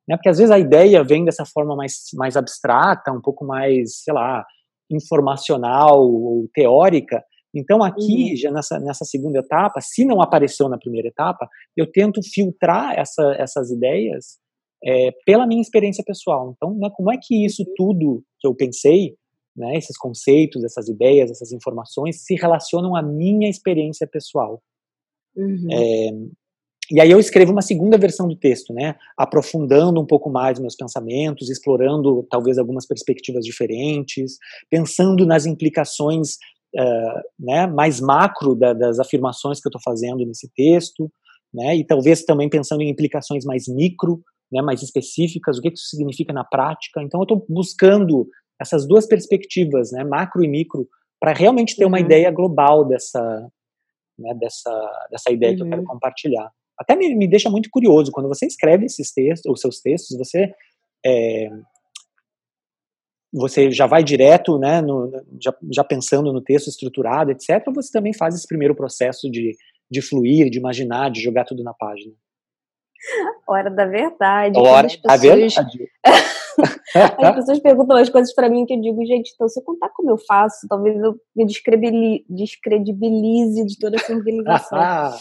[0.07, 4.03] Né, porque às vezes a ideia vem dessa forma mais, mais abstrata, um pouco mais,
[4.03, 4.43] sei lá,
[4.91, 7.23] informacional ou teórica,
[7.55, 8.35] então, aqui, uhum.
[8.35, 13.35] já nessa, nessa segunda etapa, se não apareceu na primeira etapa, eu tento filtrar essa,
[13.37, 14.39] essas ideias
[14.83, 16.53] é, pela minha experiência pessoal.
[16.55, 19.15] Então, né, como é que isso tudo que eu pensei,
[19.55, 24.61] né, esses conceitos, essas ideias, essas informações, se relacionam à minha experiência pessoal?
[25.35, 25.67] Uhum.
[25.71, 26.11] É,
[26.91, 30.75] e aí eu escrevo uma segunda versão do texto, né, aprofundando um pouco mais meus
[30.75, 34.37] pensamentos, explorando talvez algumas perspectivas diferentes,
[34.69, 36.33] pensando nas implicações
[36.75, 41.09] uh, né, mais macro da, das afirmações que eu estou fazendo nesse texto,
[41.53, 44.21] né, e talvez também pensando em implicações mais micro,
[44.53, 47.01] né, mais específicas, o que isso significa na prática.
[47.01, 48.27] Então, eu estou buscando
[48.61, 50.87] essas duas perspectivas, né, macro e micro,
[51.19, 52.05] para realmente ter uma uhum.
[52.05, 53.49] ideia global dessa,
[54.17, 55.57] né, dessa, dessa ideia uhum.
[55.57, 55.87] que eu quero uhum.
[55.87, 56.51] compartilhar.
[56.77, 60.53] Até me, me deixa muito curioso, quando você escreve esses textos, os seus textos, você
[61.05, 61.49] é,
[63.33, 65.11] você já vai direto, né, no,
[65.41, 69.57] já, já, pensando no texto estruturado, etc., ou você também faz esse primeiro processo de,
[69.89, 72.13] de fluir, de imaginar, de jogar tudo na página?
[73.47, 74.59] Hora da verdade.
[74.59, 75.03] Hora pessoas...
[75.03, 75.91] da verdade.
[77.19, 79.89] as pessoas perguntam as coisas para mim que eu digo, gente, então se eu contar
[79.89, 84.79] como eu faço, talvez eu me descredibilize de toda essa organização.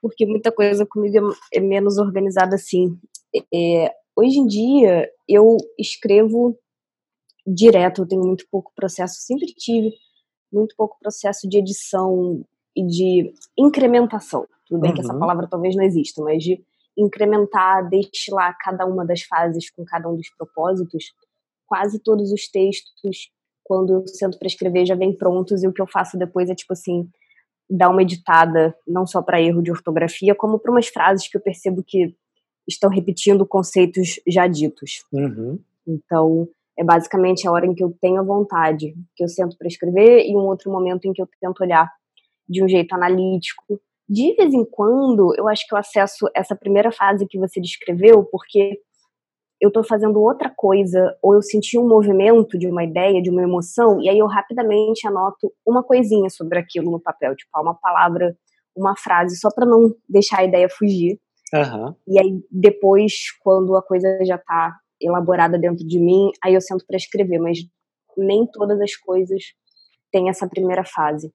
[0.00, 2.96] porque muita coisa comigo é, é menos organizada assim.
[3.52, 6.56] É, hoje em dia, eu escrevo
[7.46, 9.92] direto, eu tenho muito pouco processo, sempre tive
[10.52, 12.44] muito pouco processo de edição
[12.76, 14.46] e de incrementação.
[14.66, 14.96] Tudo bem uhum.
[14.96, 15.18] que essa uhum.
[15.18, 16.62] palavra talvez não exista, mas de
[16.96, 21.12] incrementar, destilar cada uma das fases com cada um dos propósitos.
[21.66, 23.30] Quase todos os textos,
[23.64, 26.54] quando eu sento para escrever, já vêm prontos e o que eu faço depois é
[26.54, 27.08] tipo assim,
[27.68, 31.40] dar uma editada, não só para erro de ortografia, como para umas frases que eu
[31.40, 32.14] percebo que
[32.68, 35.04] estão repetindo conceitos já ditos.
[35.12, 35.58] Uhum.
[35.86, 39.66] Então, é basicamente a hora em que eu tenho a vontade, que eu sento para
[39.66, 41.90] escrever, e um outro momento em que eu tento olhar
[42.48, 43.80] de um jeito analítico.
[44.08, 48.24] De vez em quando, eu acho que eu acesso essa primeira fase que você descreveu,
[48.24, 48.78] porque
[49.60, 53.42] eu estou fazendo outra coisa, ou eu senti um movimento de uma ideia, de uma
[53.42, 58.36] emoção, e aí eu rapidamente anoto uma coisinha sobre aquilo no papel, tipo, uma palavra,
[58.76, 61.20] uma frase, só para não deixar a ideia fugir.
[61.54, 61.94] Uhum.
[62.08, 66.84] E aí, depois, quando a coisa já está elaborada dentro de mim, aí eu sento
[66.86, 67.58] para escrever, mas
[68.16, 69.42] nem todas as coisas
[70.10, 71.32] têm essa primeira fase.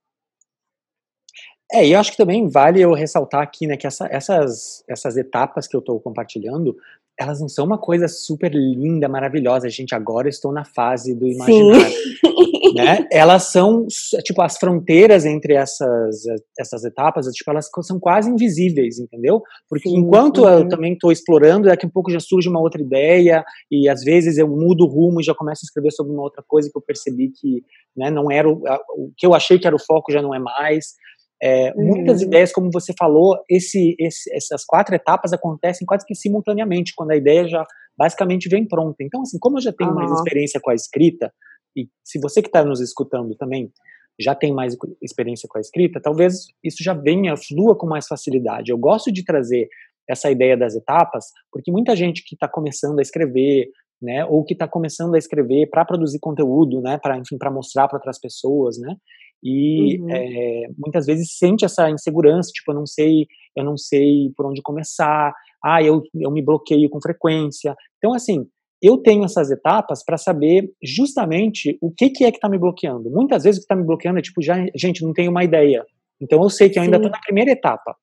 [1.72, 5.18] É, e eu acho que também vale eu ressaltar aqui, né, que essa, essas, essas
[5.18, 6.76] etapas que eu estou compartilhando,
[7.20, 9.70] elas não são uma coisa super linda, maravilhosa.
[9.70, 11.98] Gente, agora estou na fase do imaginário.
[12.76, 13.08] né?
[13.12, 13.88] Elas são,
[14.24, 16.24] tipo, as fronteiras entre essas,
[16.58, 19.42] essas etapas, tipo, elas são quase invisíveis, entendeu?
[19.68, 20.50] Porque Sim, enquanto uhum.
[20.50, 24.38] eu também estou explorando, daqui a pouco já surge uma outra ideia, e às vezes
[24.38, 26.84] eu mudo o rumo e já começo a escrever sobre uma outra coisa que eu
[26.84, 27.64] percebi que
[27.96, 28.62] né, não era o,
[28.96, 30.94] o que eu achei que era o foco, já não é mais.
[31.42, 31.86] É, uhum.
[31.86, 37.12] Muitas ideias, como você falou, esse, esse, essas quatro etapas acontecem quase que simultaneamente, quando
[37.12, 37.66] a ideia já
[37.98, 38.98] basicamente vem pronta.
[39.02, 39.96] Então, assim, como eu já tenho uhum.
[39.96, 41.32] mais experiência com a escrita,
[41.76, 43.72] e se você que está nos escutando também
[44.20, 48.72] já tem mais experiência com a escrita, talvez isso já venha, flua com mais facilidade.
[48.72, 49.68] Eu gosto de trazer
[50.10, 53.70] essa ideia das etapas, porque muita gente que está começando a escrever,
[54.02, 57.88] né, ou que está começando a escrever para produzir conteúdo, né, para enfim, para mostrar
[57.88, 58.96] para outras pessoas, né,
[59.44, 60.10] e uhum.
[60.12, 64.62] é, muitas vezes sente essa insegurança, tipo, eu não sei, eu não sei por onde
[64.62, 67.76] começar, ah, eu, eu me bloqueio com frequência.
[67.98, 68.46] Então, assim,
[68.82, 73.10] eu tenho essas etapas para saber justamente o que, que é que está me bloqueando.
[73.10, 75.86] Muitas vezes o que está me bloqueando é tipo, já, gente, não tenho uma ideia.
[76.22, 77.96] Então eu sei que eu ainda estou na primeira etapa.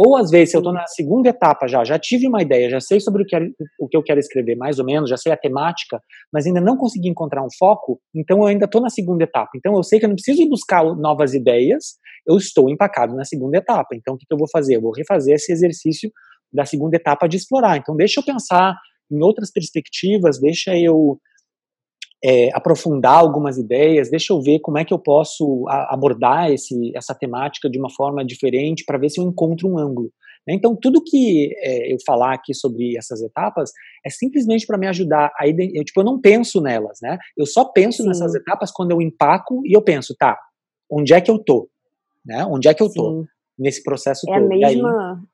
[0.00, 2.78] Ou às vezes, se eu estou na segunda etapa já, já tive uma ideia, já
[2.78, 3.36] sei sobre o que,
[3.80, 6.00] o que eu quero escrever, mais ou menos, já sei a temática,
[6.32, 9.50] mas ainda não consegui encontrar um foco, então eu ainda estou na segunda etapa.
[9.56, 13.58] Então eu sei que eu não preciso buscar novas ideias, eu estou empacado na segunda
[13.58, 13.88] etapa.
[13.96, 14.76] Então o que, que eu vou fazer?
[14.76, 16.12] Eu vou refazer esse exercício
[16.52, 17.76] da segunda etapa de explorar.
[17.76, 18.76] Então deixa eu pensar
[19.10, 21.18] em outras perspectivas, deixa eu
[22.24, 26.92] é, aprofundar algumas ideias, deixa eu ver como é que eu posso a, abordar esse,
[26.96, 30.10] essa temática de uma forma diferente para ver se eu encontro um ângulo.
[30.46, 30.54] Né?
[30.54, 33.70] Então, tudo que é, eu falar aqui sobre essas etapas
[34.04, 37.18] é simplesmente para me ajudar a eu, tipo, eu não penso nelas, né?
[37.36, 38.08] Eu só penso Sim.
[38.08, 40.38] nessas etapas quando eu empaco e eu penso, tá,
[40.90, 41.68] onde é que eu tô?
[42.24, 42.44] Né?
[42.46, 43.28] Onde é que eu tô Sim.
[43.58, 44.46] nesse processo é todo?
[44.46, 45.28] A mesma,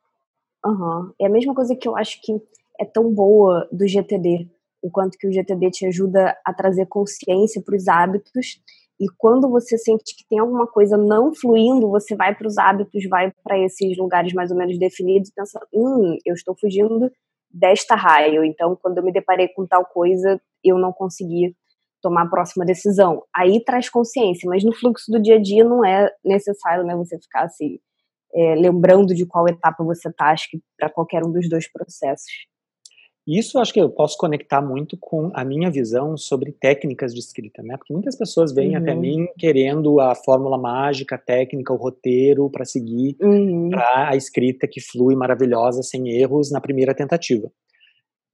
[0.64, 0.70] aí...
[0.70, 1.12] uhum.
[1.20, 2.32] É a mesma coisa que eu acho que
[2.78, 4.48] é tão boa do GTD,
[4.84, 8.60] o quanto que o GTD te ajuda a trazer consciência para os hábitos.
[9.00, 13.02] E quando você sente que tem alguma coisa não fluindo, você vai para os hábitos,
[13.08, 17.10] vai para esses lugares mais ou menos definidos e pensa: hum, eu estou fugindo
[17.50, 18.44] desta raio.
[18.44, 21.56] Então, quando eu me deparei com tal coisa, eu não consegui
[22.02, 23.22] tomar a próxima decisão.
[23.34, 27.18] Aí traz consciência, mas no fluxo do dia a dia não é necessário, né, você
[27.18, 27.78] ficar assim,
[28.34, 32.30] é, lembrando de qual etapa você está, acho que para qualquer um dos dois processos.
[33.26, 37.62] Isso acho que eu posso conectar muito com a minha visão sobre técnicas de escrita,
[37.62, 37.76] né?
[37.78, 38.82] Porque muitas pessoas vêm uhum.
[38.82, 43.70] até mim querendo a fórmula mágica, a técnica, o roteiro para seguir uhum.
[43.70, 47.50] para a escrita que flui maravilhosa, sem erros na primeira tentativa.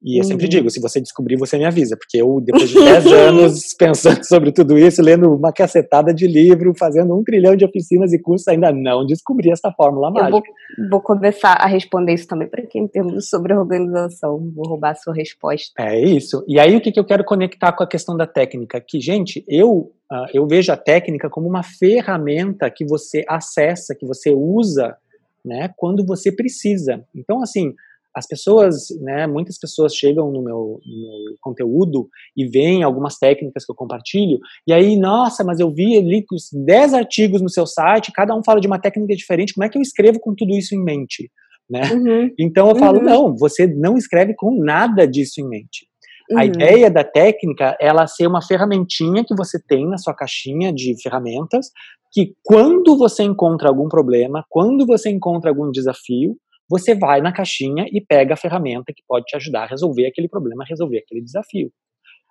[0.03, 0.51] E eu sempre uhum.
[0.51, 4.51] digo, se você descobrir, você me avisa, porque eu, depois de 10 anos pensando sobre
[4.51, 8.73] tudo isso, lendo uma cacetada de livro, fazendo um trilhão de oficinas e cursos, ainda
[8.73, 10.51] não descobri essa fórmula mágica.
[10.79, 14.51] Vou, vou, começar a responder isso também para quem pergunta sobre organização.
[14.55, 15.71] Vou roubar a sua resposta.
[15.79, 16.43] É isso.
[16.49, 18.81] E aí, o que, que eu quero conectar com a questão da técnica?
[18.81, 24.07] Que, gente, eu, uh, eu vejo a técnica como uma ferramenta que você acessa, que
[24.07, 24.97] você usa,
[25.45, 27.05] né, quando você precisa.
[27.15, 27.75] Então, assim,
[28.17, 33.65] as pessoas, né, muitas pessoas chegam no meu, no meu, conteúdo e veem algumas técnicas
[33.65, 38.13] que eu compartilho, e aí, nossa, mas eu vi ali 10 artigos no seu site,
[38.13, 40.75] cada um fala de uma técnica diferente, como é que eu escrevo com tudo isso
[40.75, 41.31] em mente?
[41.71, 41.83] Né?
[41.93, 42.31] Uhum.
[42.37, 43.05] Então eu falo, uhum.
[43.05, 45.87] não, você não escreve com nada disso em mente.
[46.29, 46.39] Uhum.
[46.39, 51.01] A ideia da técnica, ela ser uma ferramentinha que você tem na sua caixinha de
[51.01, 51.71] ferramentas,
[52.13, 56.37] que quando você encontra algum problema, quando você encontra algum desafio,
[56.71, 60.29] você vai na caixinha e pega a ferramenta que pode te ajudar a resolver aquele
[60.29, 61.73] problema, a resolver aquele desafio.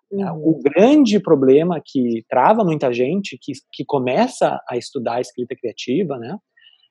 [0.09, 0.41] Uhum.
[0.43, 6.17] O grande problema que trava muita gente que, que começa a estudar a escrita criativa,
[6.17, 6.37] né,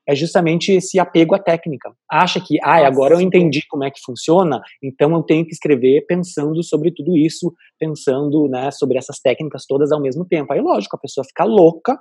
[0.06, 1.92] é justamente esse apego à técnica.
[2.10, 6.06] Acha que, ah, agora eu entendi como é que funciona, então eu tenho que escrever
[6.06, 10.52] pensando sobre tudo isso, pensando né, sobre essas técnicas todas ao mesmo tempo.
[10.52, 11.98] Aí, lógico, a pessoa fica louca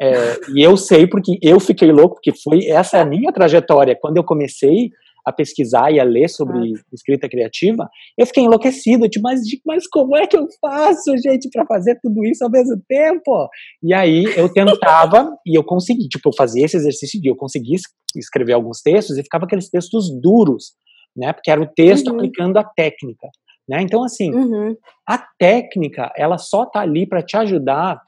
[0.00, 3.96] é, e eu sei porque eu fiquei louco, porque foi essa é a minha trajetória.
[4.00, 4.90] Quando eu comecei
[5.24, 6.80] a pesquisar e a ler sobre ah.
[6.92, 11.64] escrita criativa, eu fiquei enlouquecido, tipo, mas, mas como é que eu faço, gente, para
[11.66, 13.48] fazer tudo isso ao mesmo tempo?
[13.82, 17.76] E aí eu tentava e eu consegui, tipo, eu fazia esse exercício de eu consegui
[18.16, 20.72] escrever alguns textos e ficava aqueles textos duros,
[21.16, 21.32] né?
[21.32, 22.16] Porque era o texto uhum.
[22.16, 23.28] aplicando a técnica,
[23.68, 23.80] né?
[23.82, 24.76] Então assim, uhum.
[25.08, 28.00] a técnica, ela só tá ali para te ajudar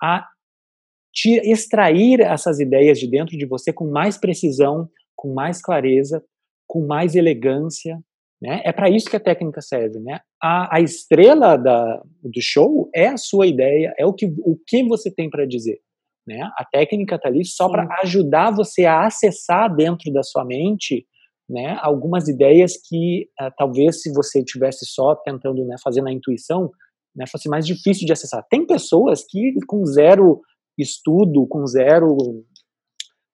[0.00, 0.24] a
[1.14, 6.22] te extrair essas ideias de dentro de você com mais precisão, com mais clareza,
[6.66, 7.98] com mais elegância,
[8.42, 8.60] né?
[8.64, 10.20] É para isso que a técnica serve, né?
[10.42, 14.82] A, a estrela da, do show é a sua ideia, é o que, o que
[14.82, 15.78] você tem para dizer,
[16.26, 16.42] né?
[16.58, 21.06] A técnica está ali só para ajudar você a acessar dentro da sua mente
[21.48, 26.70] né, algumas ideias que uh, talvez se você tivesse só tentando né, fazer na intuição,
[27.14, 28.44] né, fosse mais difícil de acessar.
[28.48, 30.40] Tem pessoas que com zero
[30.78, 32.44] estudo, com zero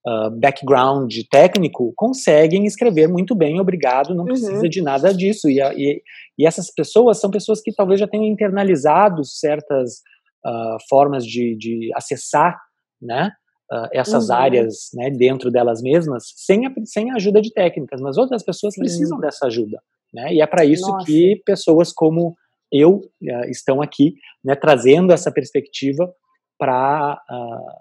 [0.06, 4.26] uh, background técnico, conseguem escrever muito bem, obrigado, não uhum.
[4.26, 5.48] precisa de nada disso.
[5.48, 6.02] E, e,
[6.38, 10.00] e, essas pessoas são pessoas que talvez já tenham internalizado certas
[10.44, 12.58] uh, formas de, de acessar,
[13.00, 13.30] né,
[13.72, 14.36] uh, essas uhum.
[14.36, 18.74] áreas né, dentro delas mesmas sem a, sem a ajuda de técnicas, mas outras pessoas
[18.74, 18.80] Sim.
[18.80, 19.80] precisam dessa ajuda.
[20.12, 21.06] Né, e é para isso Nossa.
[21.06, 22.34] que pessoas como
[22.72, 26.12] eu uh, estão aqui, né, trazendo essa perspectiva
[26.60, 27.80] para uh,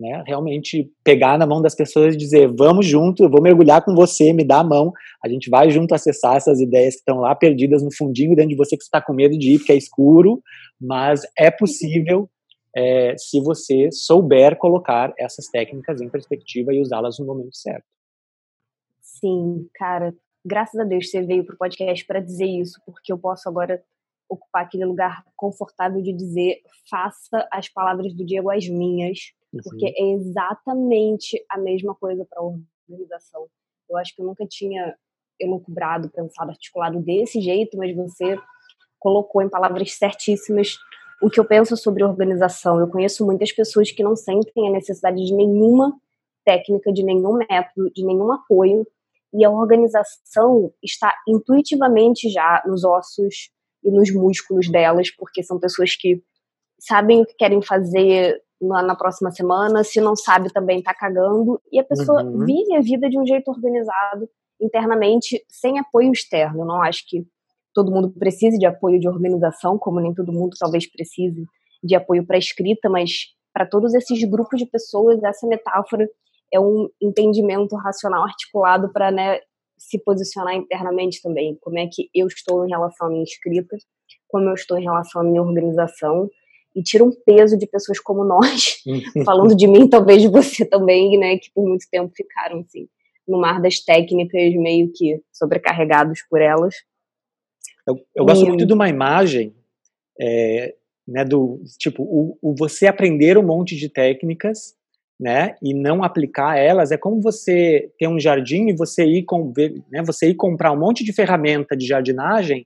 [0.00, 3.94] né, realmente pegar na mão das pessoas e dizer, vamos junto, eu vou mergulhar com
[3.94, 4.92] você, me dá a mão,
[5.24, 8.56] a gente vai junto acessar essas ideias que estão lá perdidas no fundinho dentro de
[8.56, 10.42] você que está com medo de ir porque é escuro,
[10.80, 12.28] mas é possível
[12.76, 17.86] é, se você souber colocar essas técnicas em perspectiva e usá-las no momento certo.
[19.00, 23.18] Sim, cara, graças a Deus você veio para o podcast para dizer isso, porque eu
[23.18, 23.82] posso agora
[24.28, 29.60] ocupar aquele lugar confortável de dizer faça as palavras do Diego as minhas, uhum.
[29.62, 33.46] porque é exatamente a mesma coisa para a organização.
[33.88, 34.94] Eu acho que eu nunca tinha
[35.40, 38.38] elucubrado, pensado, articulado desse jeito, mas você
[38.98, 40.76] colocou em palavras certíssimas
[41.22, 42.78] o que eu penso sobre organização.
[42.78, 45.98] Eu conheço muitas pessoas que não sentem a necessidade de nenhuma
[46.44, 48.86] técnica, de nenhum método, de nenhum apoio,
[49.32, 53.50] e a organização está intuitivamente já nos ossos
[53.82, 56.22] e nos músculos delas, porque são pessoas que
[56.78, 61.60] sabem o que querem fazer na, na próxima semana, se não sabe também tá cagando,
[61.72, 62.44] e a pessoa uhum.
[62.44, 64.28] vive a vida de um jeito organizado
[64.60, 66.62] internamente, sem apoio externo.
[66.62, 67.24] Eu não acho que
[67.72, 71.44] todo mundo precise de apoio de organização, como nem todo mundo talvez precise
[71.82, 73.10] de apoio para escrita, mas
[73.52, 76.08] para todos esses grupos de pessoas, essa metáfora
[76.52, 79.38] é um entendimento racional articulado para né,
[79.78, 81.56] se posicionar internamente também.
[81.60, 83.76] Como é que eu estou em relação à minha escrita,
[84.26, 86.28] como eu estou em relação à minha organização,
[86.74, 88.82] e tira um peso de pessoas como nós,
[89.24, 92.88] falando de mim, talvez de você também, né, que por muito tempo ficaram assim
[93.26, 96.74] no mar das técnicas, meio que sobrecarregados por elas.
[97.86, 99.54] Eu, eu gosto muito de uma imagem,
[100.18, 100.74] é,
[101.06, 104.77] né, do tipo o, o você aprender um monte de técnicas
[105.18, 109.52] né, e não aplicar elas, é como você ter um jardim e você ir, com,
[109.90, 112.64] né, você ir comprar um monte de ferramenta de jardinagem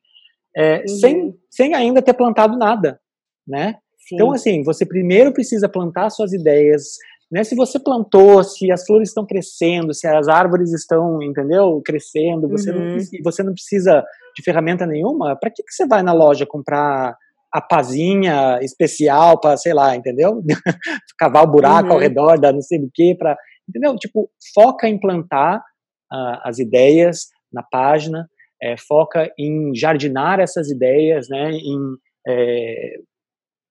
[0.54, 0.88] é, uhum.
[0.88, 3.00] sem, sem ainda ter plantado nada,
[3.46, 3.76] né?
[4.12, 6.82] Então, assim, você primeiro precisa plantar suas ideias,
[7.30, 7.42] né?
[7.44, 12.70] Se você plantou, se as flores estão crescendo, se as árvores estão, entendeu, crescendo, você,
[12.70, 12.96] uhum.
[12.96, 14.04] não, você não precisa
[14.36, 17.16] de ferramenta nenhuma, para que, que você vai na loja comprar
[17.52, 20.42] a pazinha especial para, sei lá, entendeu?
[21.18, 21.94] Cavar o buraco uhum.
[21.94, 23.36] ao redor da não sei do que, para,
[23.68, 23.94] entendeu?
[23.96, 28.26] Tipo, foca em plantar uh, as ideias na página,
[28.62, 31.50] é, foca em jardinar essas ideias, né?
[31.50, 31.78] Em
[32.26, 32.94] é,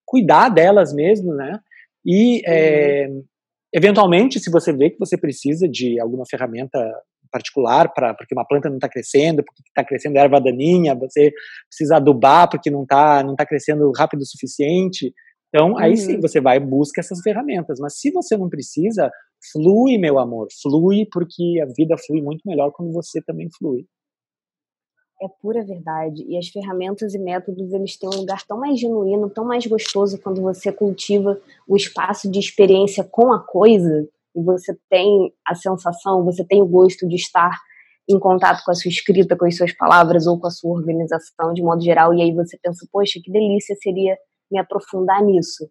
[0.05, 1.59] cuidar delas mesmo, né?
[2.05, 3.23] E é, uhum.
[3.73, 6.79] eventualmente, se você vê que você precisa de alguma ferramenta
[7.31, 11.31] particular para porque uma planta não está crescendo, porque está crescendo erva daninha, você
[11.67, 15.13] precisa adubar porque não está não tá crescendo rápido o suficiente.
[15.53, 15.97] Então, aí uhum.
[15.97, 17.77] sim, você vai e busca essas ferramentas.
[17.79, 19.11] Mas se você não precisa,
[19.51, 23.85] flui, meu amor, flui, porque a vida flui muito melhor quando você também flui.
[25.21, 26.23] É pura verdade.
[26.27, 30.17] E as ferramentas e métodos, eles têm um lugar tão mais genuíno, tão mais gostoso
[30.17, 36.23] quando você cultiva o espaço de experiência com a coisa, e você tem a sensação,
[36.23, 37.57] você tem o gosto de estar
[38.09, 41.53] em contato com a sua escrita, com as suas palavras ou com a sua organização
[41.53, 44.17] de modo geral, e aí você pensa, poxa, que delícia seria
[44.51, 45.69] me aprofundar nisso.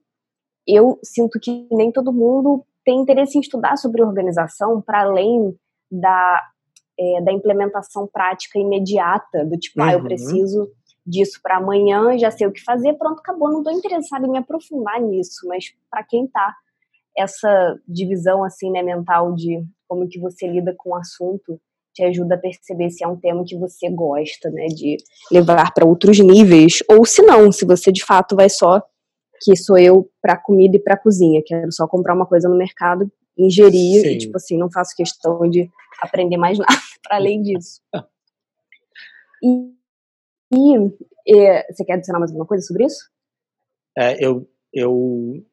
[0.67, 5.55] Eu sinto que nem todo mundo tem interesse em estudar sobre organização para além
[5.91, 6.43] da,
[6.99, 9.87] é, da implementação prática imediata, do tipo, uhum.
[9.87, 10.05] ah, eu uhum.
[10.05, 10.71] preciso
[11.07, 14.39] disso para amanhã, já sei o que fazer, pronto, acabou, não estou interessado em me
[14.39, 16.55] aprofundar nisso, mas para quem está
[17.21, 21.61] essa divisão assim, né, mental de como que você lida com o assunto
[21.93, 24.97] te ajuda a perceber se é um tema que você gosta, né, de
[25.31, 28.81] levar para outros níveis, ou se não, se você de fato vai só
[29.43, 33.11] que sou eu para comida e para cozinha, quero só comprar uma coisa no mercado,
[33.37, 34.09] ingerir Sim.
[34.09, 35.69] e tipo assim, não faço questão de
[36.01, 37.81] aprender mais nada para além disso.
[39.43, 39.73] E,
[40.53, 40.77] e,
[41.27, 43.11] e, você quer adicionar mais alguma coisa sobre isso?
[43.99, 45.45] É, eu eu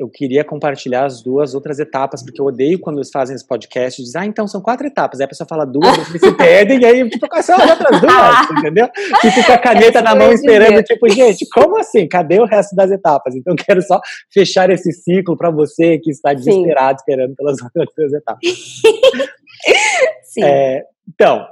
[0.00, 4.00] eu queria compartilhar as duas outras etapas, porque eu odeio quando eles fazem esse podcast
[4.00, 5.20] e dizem, ah, então são quatro etapas.
[5.20, 8.00] Aí a pessoa fala duas, eles se perdem, e aí, tipo, quais são as outras
[8.00, 8.50] duas?
[8.58, 8.88] entendeu?
[9.22, 12.08] E fica a caneta na mão esperando, tipo, gente, como assim?
[12.08, 13.36] Cadê o resto das etapas?
[13.36, 14.00] Então, quero só
[14.32, 17.04] fechar esse ciclo para você que está desesperado Sim.
[17.06, 18.40] esperando pelas outras duas etapas.
[20.24, 20.44] Sim.
[20.44, 21.46] É, então,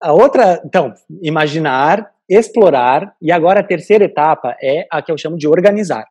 [0.00, 5.36] a outra, então, imaginar, explorar, e agora a terceira etapa é a que eu chamo
[5.36, 6.06] de organizar.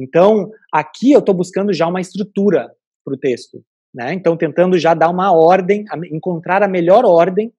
[0.00, 2.72] Então, aqui eu estou buscando já uma estrutura
[3.04, 3.62] para o texto,
[3.94, 4.14] né?
[4.14, 7.52] Então, tentando já dar uma ordem, encontrar a melhor ordem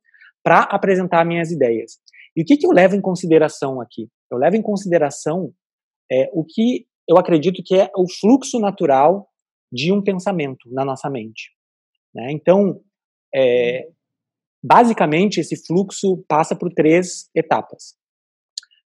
[0.44, 2.00] para apresentar minhas ideias.
[2.36, 4.10] E o que, que eu levo em consideração aqui?
[4.32, 5.54] Eu levo em consideração
[6.12, 9.28] é, o que eu acredito que é o fluxo natural
[9.72, 11.52] de um pensamento na nossa mente.
[12.14, 12.32] Né?
[12.32, 12.82] Então,
[13.34, 13.88] é,
[14.64, 17.96] basicamente, esse fluxo passa por três etapas.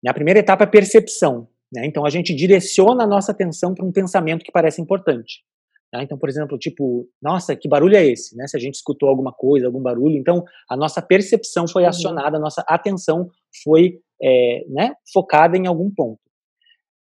[0.06, 1.48] A primeira etapa é percepção.
[1.72, 1.86] Né?
[1.86, 5.42] Então, a gente direciona a nossa atenção para um pensamento que parece importante.
[5.90, 6.02] Tá?
[6.02, 8.36] Então, por exemplo, tipo, nossa, que barulho é esse?
[8.36, 8.46] Né?
[8.46, 11.88] Se a gente escutou alguma coisa, algum barulho, então a nossa percepção foi uhum.
[11.88, 13.28] acionada, a nossa atenção
[13.62, 16.20] foi é, né, focada em algum ponto.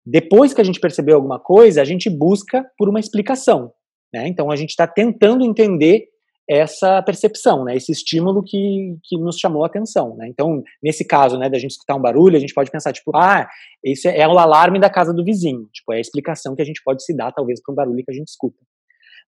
[0.06, 3.74] Depois que a gente percebeu alguma coisa, a gente busca por uma explicação.
[4.14, 4.28] Né?
[4.28, 6.08] Então, a gente está tentando entender
[6.50, 10.28] essa percepção, né, esse estímulo que, que nos chamou a atenção, né?
[10.28, 13.48] Então, nesse caso, né, da gente escutar um barulho, a gente pode pensar, tipo, ah,
[13.84, 16.82] esse é o alarme da casa do vizinho, tipo, é a explicação que a gente
[16.84, 18.60] pode se dar, talvez, para um barulho que a gente escuta,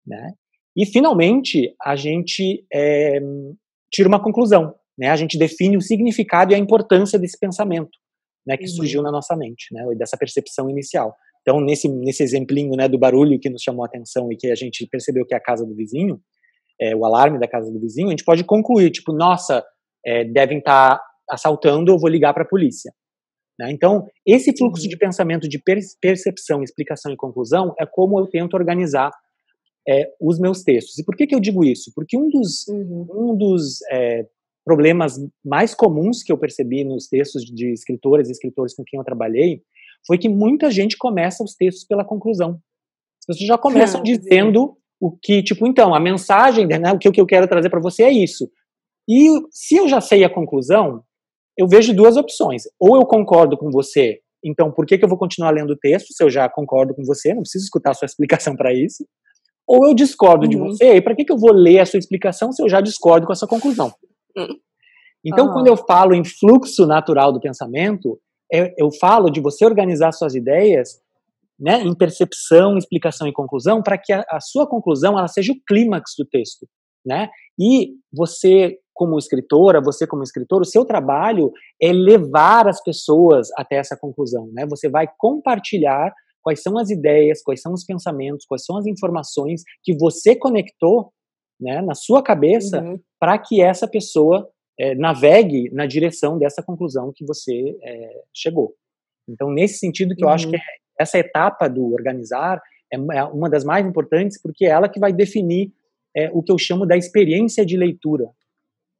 [0.05, 0.33] né?
[0.75, 3.19] E, finalmente, a gente é,
[3.91, 5.09] tira uma conclusão, né?
[5.09, 7.97] A gente define o significado e a importância desse pensamento,
[8.45, 8.69] né, que uhum.
[8.69, 11.15] surgiu na nossa mente, né, dessa percepção inicial.
[11.41, 14.55] Então, nesse, nesse exemplinho, né, do barulho que nos chamou a atenção e que a
[14.55, 16.21] gente percebeu que é a casa do vizinho,
[16.79, 19.63] é, o alarme da casa do vizinho, a gente pode concluir, tipo, nossa,
[20.05, 22.91] é, devem estar tá assaltando, eu vou ligar para a polícia.
[23.59, 23.71] Né?
[23.71, 24.89] Então, esse fluxo uhum.
[24.89, 25.61] de pensamento de
[25.99, 29.11] percepção, explicação e conclusão é como eu tento organizar
[29.87, 30.97] é, os meus textos.
[30.99, 31.91] E por que, que eu digo isso?
[31.95, 33.07] Porque um dos, uhum.
[33.11, 34.27] um dos é,
[34.63, 39.03] problemas mais comuns que eu percebi nos textos de escritoras e escritores com quem eu
[39.03, 39.61] trabalhei
[40.05, 42.59] foi que muita gente começa os textos pela conclusão.
[43.21, 47.11] As pessoas já começam dizendo o que, tipo, então, a mensagem, né, o que, o
[47.11, 48.49] que eu quero trazer para você é isso.
[49.07, 51.03] E se eu já sei a conclusão,
[51.57, 52.63] eu vejo duas opções.
[52.79, 56.13] Ou eu concordo com você, então por que, que eu vou continuar lendo o texto
[56.13, 57.33] se eu já concordo com você?
[57.33, 59.05] Não preciso escutar a sua explicação para isso.
[59.67, 60.49] Ou eu discordo uhum.
[60.49, 62.81] de você, e para que, que eu vou ler a sua explicação se eu já
[62.81, 63.91] discordo com essa conclusão?
[64.35, 64.55] Uhum.
[65.25, 65.53] Então, uhum.
[65.53, 68.19] quando eu falo em fluxo natural do pensamento,
[68.51, 71.01] eu, eu falo de você organizar suas ideias
[71.59, 75.59] né, em percepção, explicação e conclusão, para que a, a, sua conclusão ela seja o
[75.67, 76.67] clímax do texto,
[77.05, 77.29] né?
[77.59, 81.51] E você como escritora, você como escritor, o seu trabalho
[81.81, 84.65] é levar as pessoas até essa conclusão, né?
[84.67, 89.61] Você vai compartilhar quais são as ideias, quais são os pensamentos, quais são as informações
[89.83, 91.11] que você conectou,
[91.59, 92.99] né, na sua cabeça, uhum.
[93.19, 94.49] para que essa pessoa
[94.79, 98.73] é, navegue na direção dessa conclusão que você é, chegou.
[99.27, 100.61] Então, nesse sentido que eu acho que uhum.
[100.61, 104.99] é essa etapa do organizar é, é uma das mais importantes porque é ela que
[104.99, 105.71] vai definir
[106.15, 108.29] é, o que eu chamo da experiência de leitura.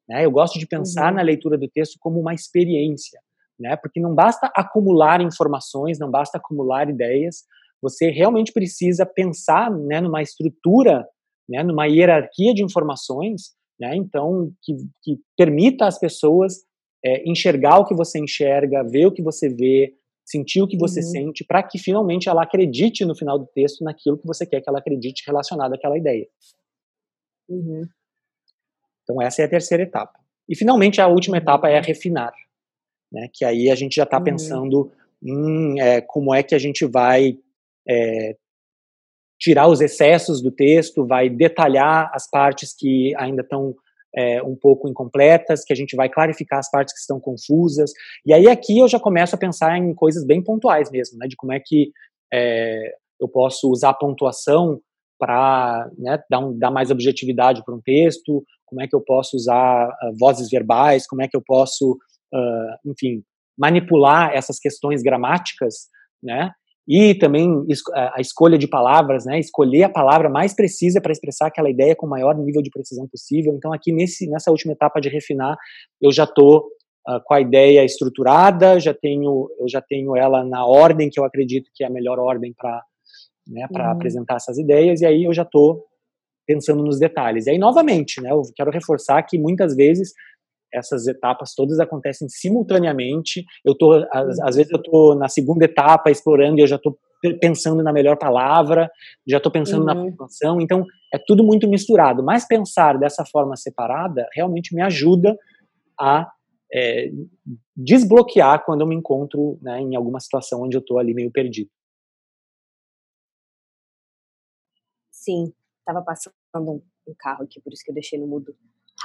[0.07, 0.25] Né?
[0.25, 1.17] Eu gosto de pensar uhum.
[1.17, 3.19] na leitura do texto como uma experiência,
[3.59, 3.75] né?
[3.75, 7.43] porque não basta acumular informações, não basta acumular ideias,
[7.81, 11.07] você realmente precisa pensar né, numa estrutura,
[11.47, 16.55] né, numa hierarquia de informações, né, então que, que permita às pessoas
[17.05, 19.93] é, enxergar o que você enxerga, ver o que você vê,
[20.27, 21.05] sentir o que você uhum.
[21.05, 24.69] sente, para que finalmente ela acredite no final do texto naquilo que você quer que
[24.69, 26.27] ela acredite relacionado àquela ideia.
[27.47, 27.87] Uhum.
[29.03, 30.19] Então essa é a terceira etapa.
[30.49, 32.33] E finalmente a última etapa é refinar,
[33.09, 33.29] né?
[33.33, 34.23] Que aí a gente já está uhum.
[34.25, 34.91] pensando
[35.23, 37.39] em é, como é que a gente vai
[37.87, 38.35] é,
[39.39, 43.73] tirar os excessos do texto, vai detalhar as partes que ainda estão
[44.17, 47.91] é, um pouco incompletas, que a gente vai clarificar as partes que estão confusas.
[48.25, 51.35] E aí aqui eu já começo a pensar em coisas bem pontuais mesmo, né, de
[51.35, 51.91] como é que
[52.33, 54.81] é, eu posso usar a pontuação
[55.19, 59.35] para né, dar, um, dar, mais objetividade para um texto, como é que eu posso
[59.35, 61.93] usar uh, vozes verbais, como é que eu posso,
[62.33, 63.23] uh, enfim,
[63.57, 65.87] manipular essas questões gramáticas,
[66.21, 66.51] né,
[66.87, 69.37] e também a escolha de palavras, né?
[69.39, 73.05] Escolher a palavra mais precisa para expressar aquela ideia com o maior nível de precisão
[73.07, 73.53] possível.
[73.53, 75.57] Então, aqui nesse, nessa última etapa de refinar,
[76.01, 76.59] eu já estou
[77.07, 81.25] uh, com a ideia estruturada, já tenho, eu já tenho ela na ordem que eu
[81.25, 82.81] acredito que é a melhor ordem para
[83.45, 83.91] né, uhum.
[83.91, 85.83] apresentar essas ideias, e aí eu já estou
[86.47, 87.47] pensando nos detalhes.
[87.47, 90.13] E aí, novamente, né, eu quero reforçar que muitas vezes
[90.73, 93.45] essas etapas todas acontecem simultaneamente.
[93.65, 96.97] Eu tô, às, às vezes eu tô na segunda etapa explorando e eu já tô
[97.39, 98.89] pensando na melhor palavra,
[99.27, 99.85] já estou pensando uhum.
[99.85, 102.23] na pontuação, então é tudo muito misturado.
[102.23, 105.35] Mas pensar dessa forma separada realmente me ajuda
[105.99, 106.29] a
[106.71, 107.09] é,
[107.75, 111.69] desbloquear quando eu me encontro né, em alguma situação onde eu estou ali meio perdido.
[115.11, 118.55] Sim, estava passando um carro aqui, por isso que eu deixei no mudo.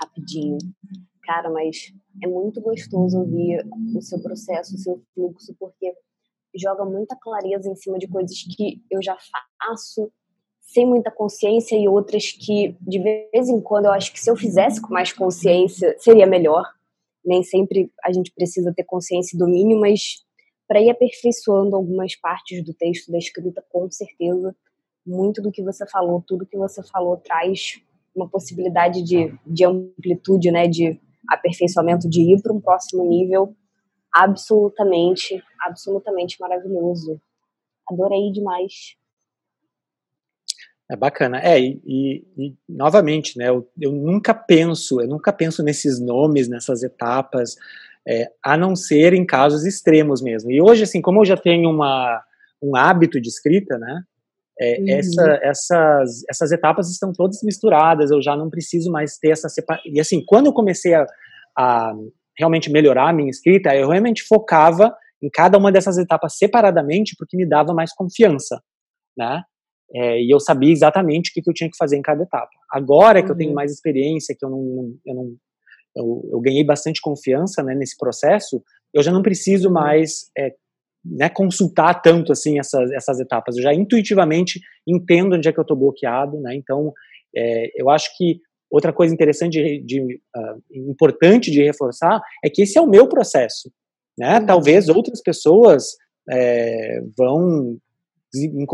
[0.00, 0.58] rapidinho.
[1.22, 1.92] Cara, mas
[2.22, 3.64] é muito gostoso ouvir
[3.96, 5.94] o seu processo, o seu fluxo, porque
[6.54, 9.16] joga muita clareza em cima de coisas que eu já
[9.60, 10.10] faço
[10.60, 14.36] sem muita consciência e outras que de vez em quando eu acho que se eu
[14.36, 16.64] fizesse com mais consciência seria melhor.
[17.24, 20.24] Nem sempre a gente precisa ter consciência e domínio, mas
[20.66, 24.56] para ir aperfeiçoando algumas partes do texto da escrita, com certeza,
[25.06, 27.80] muito do que você falou, tudo que você falou traz
[28.14, 33.54] uma possibilidade de, de amplitude, né, de aperfeiçoamento, de ir para um próximo nível
[34.12, 37.20] absolutamente, absolutamente maravilhoso.
[37.88, 38.96] Adorei demais.
[40.90, 41.38] É bacana.
[41.38, 46.48] É, e, e, e novamente, né, eu, eu, nunca penso, eu nunca penso nesses nomes,
[46.48, 47.56] nessas etapas,
[48.06, 50.50] é, a não ser em casos extremos mesmo.
[50.50, 52.22] E hoje, assim, como eu já tenho uma,
[52.60, 54.02] um hábito de escrita, né,
[54.62, 54.88] é, uhum.
[54.88, 59.90] essa, essas, essas etapas estão todas misturadas, eu já não preciso mais ter essa separação.
[59.92, 61.04] E assim, quando eu comecei a,
[61.58, 61.92] a
[62.38, 67.36] realmente melhorar a minha escrita, eu realmente focava em cada uma dessas etapas separadamente, porque
[67.36, 68.60] me dava mais confiança,
[69.16, 69.42] né?
[69.94, 72.50] É, e eu sabia exatamente o que, que, eu tinha que fazer em cada etapa.
[72.72, 73.26] Agora uhum.
[73.26, 73.56] que eu tenho uhum.
[73.56, 75.36] mais experiência, que eu não, eu, não
[75.96, 78.62] eu, eu, ganhei bastante confiança né, nesse processo,
[78.94, 79.74] eu já não preciso uhum.
[79.74, 80.54] mais é,
[81.04, 83.56] né, consultar tanto assim essas, essas etapas.
[83.56, 86.54] Eu já intuitivamente entendo onde é que eu estou bloqueado, né?
[86.54, 86.92] Então,
[87.36, 88.40] é, eu acho que
[88.70, 90.00] outra coisa interessante, de, de
[90.36, 93.70] uh, importante de reforçar, é que esse é o meu processo,
[94.18, 94.38] né?
[94.38, 94.46] Uhum.
[94.46, 95.84] Talvez outras pessoas
[96.30, 97.76] é, vão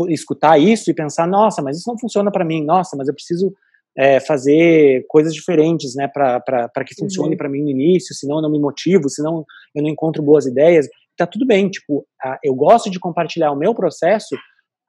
[0.07, 3.53] escutar isso e pensar, nossa, mas isso não funciona para mim, nossa, mas eu preciso
[3.97, 7.37] é, fazer coisas diferentes, né, para que funcione uhum.
[7.37, 10.87] para mim no início, senão eu não me motivo, senão eu não encontro boas ideias.
[11.19, 12.07] Tá tudo bem, tipo,
[12.41, 14.37] eu gosto de compartilhar o meu processo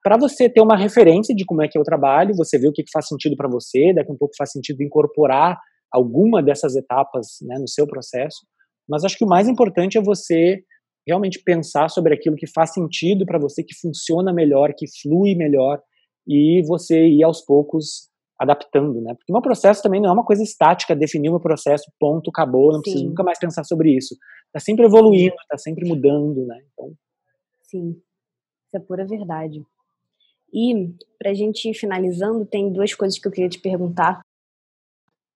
[0.00, 2.72] para você ter uma referência de como é que é o trabalho, você vê o
[2.72, 5.58] que, que faz sentido para você, daqui a um pouco faz sentido incorporar
[5.92, 8.46] alguma dessas etapas né, no seu processo.
[8.88, 10.62] Mas acho que o mais importante é você
[11.04, 15.80] realmente pensar sobre aquilo que faz sentido para você, que funciona melhor, que flui melhor,
[16.28, 18.08] e você ir aos poucos
[18.40, 19.14] adaptando, né?
[19.14, 22.30] Porque o meu processo também não é uma coisa estática, definir o meu processo, ponto,
[22.30, 22.82] acabou, não Sim.
[22.82, 24.16] preciso nunca mais pensar sobre isso.
[24.46, 26.58] Está sempre evoluindo, está sempre mudando, né?
[26.72, 26.94] Então...
[27.64, 29.62] Sim, isso é pura verdade.
[30.52, 34.22] E, para a gente ir finalizando, tem duas coisas que eu queria te perguntar.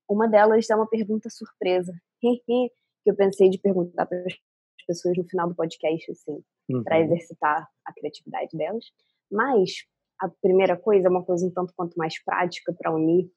[0.08, 1.92] Uma delas é uma pergunta surpresa,
[2.22, 2.70] que
[3.04, 6.82] eu pensei de perguntar para as pessoas no final do podcast, assim, uhum.
[6.82, 8.86] para exercitar a criatividade delas.
[9.30, 9.84] Mas
[10.20, 13.30] a primeira coisa é uma coisa um tanto quanto mais prática para unir,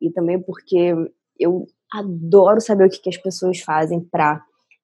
[0.00, 0.94] e também porque
[1.38, 4.42] eu adoro saber o que, que as pessoas fazem para,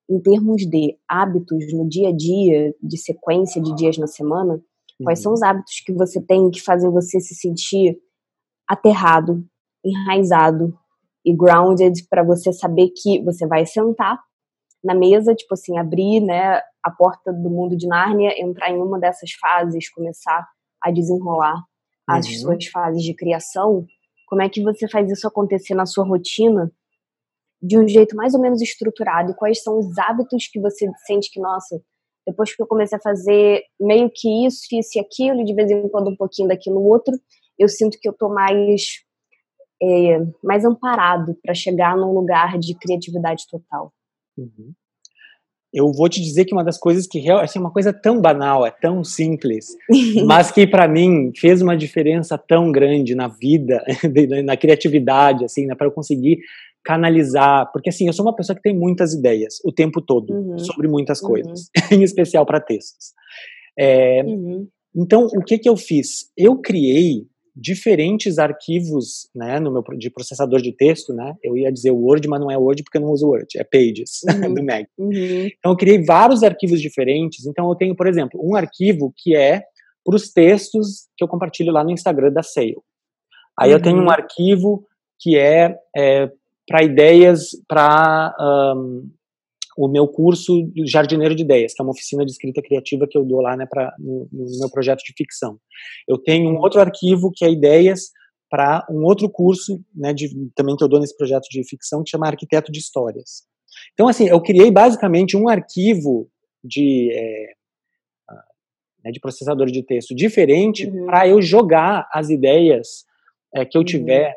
[0.08, 4.60] em termos de hábitos no dia a dia, de sequência de dias na semana,
[5.02, 5.34] Quais são uhum.
[5.34, 7.98] os hábitos que você tem que fazem você se sentir
[8.66, 9.44] aterrado,
[9.84, 10.76] enraizado
[11.24, 14.18] e grounded para você saber que você vai sentar
[14.82, 18.98] na mesa, tipo assim, abrir, né, a porta do mundo de Nárnia, entrar em uma
[18.98, 20.48] dessas fases, começar
[20.82, 21.62] a desenrolar
[22.08, 22.34] as uhum.
[22.34, 23.86] suas fases de criação.
[24.28, 26.72] Como é que você faz isso acontecer na sua rotina
[27.60, 29.32] de um jeito mais ou menos estruturado?
[29.32, 31.80] E quais são os hábitos que você sente que, nossa,
[32.26, 35.88] depois que eu comecei a fazer meio que isso, isso e aquilo, de vez em
[35.88, 37.14] quando um pouquinho daquilo outro,
[37.58, 39.04] eu sinto que eu tô mais
[39.82, 43.92] é, mais amparado para chegar num lugar de criatividade total.
[44.36, 44.72] Uhum.
[45.76, 48.64] Eu vou te dizer que uma das coisas que assim, é uma coisa tão banal,
[48.64, 49.76] é tão simples,
[50.24, 53.84] mas que para mim fez uma diferença tão grande na vida,
[54.42, 56.38] na criatividade, assim, né, para eu conseguir
[56.82, 60.58] canalizar, porque assim, eu sou uma pessoa que tem muitas ideias o tempo todo uhum.
[60.58, 61.28] sobre muitas uhum.
[61.28, 61.98] coisas, uhum.
[62.00, 63.12] em especial para textos.
[63.78, 64.66] É, uhum.
[64.96, 66.32] Então, o que que eu fiz?
[66.34, 67.26] Eu criei
[67.56, 71.34] diferentes arquivos, né, no meu de processador de texto, né?
[71.42, 74.20] Eu ia dizer Word, mas não é Word porque eu não uso Word, é Pages
[74.28, 74.54] uhum.
[74.54, 74.86] do Mac.
[74.98, 75.46] Uhum.
[75.46, 77.46] Então, eu criei vários arquivos diferentes.
[77.46, 79.62] Então, eu tenho, por exemplo, um arquivo que é
[80.04, 82.76] para os textos que eu compartilho lá no Instagram da Sale.
[83.58, 84.86] Aí eu tenho um arquivo
[85.18, 86.30] que é, é
[86.68, 89.08] para ideias para um,
[89.76, 93.24] o meu curso Jardineiro de Ideias, que é uma oficina de escrita criativa que eu
[93.24, 95.58] dou lá né, pra, no, no meu projeto de ficção.
[96.08, 98.10] Eu tenho um outro arquivo que é ideias
[98.48, 102.10] para um outro curso, né, de, também que eu dou nesse projeto de ficção, que
[102.10, 103.44] chama Arquiteto de Histórias.
[103.92, 106.30] Então, assim, eu criei basicamente um arquivo
[106.64, 107.56] de, é,
[109.06, 111.06] né, de processador de texto diferente uhum.
[111.06, 113.04] para eu jogar as ideias
[113.54, 113.86] é, que eu uhum.
[113.86, 114.34] tiver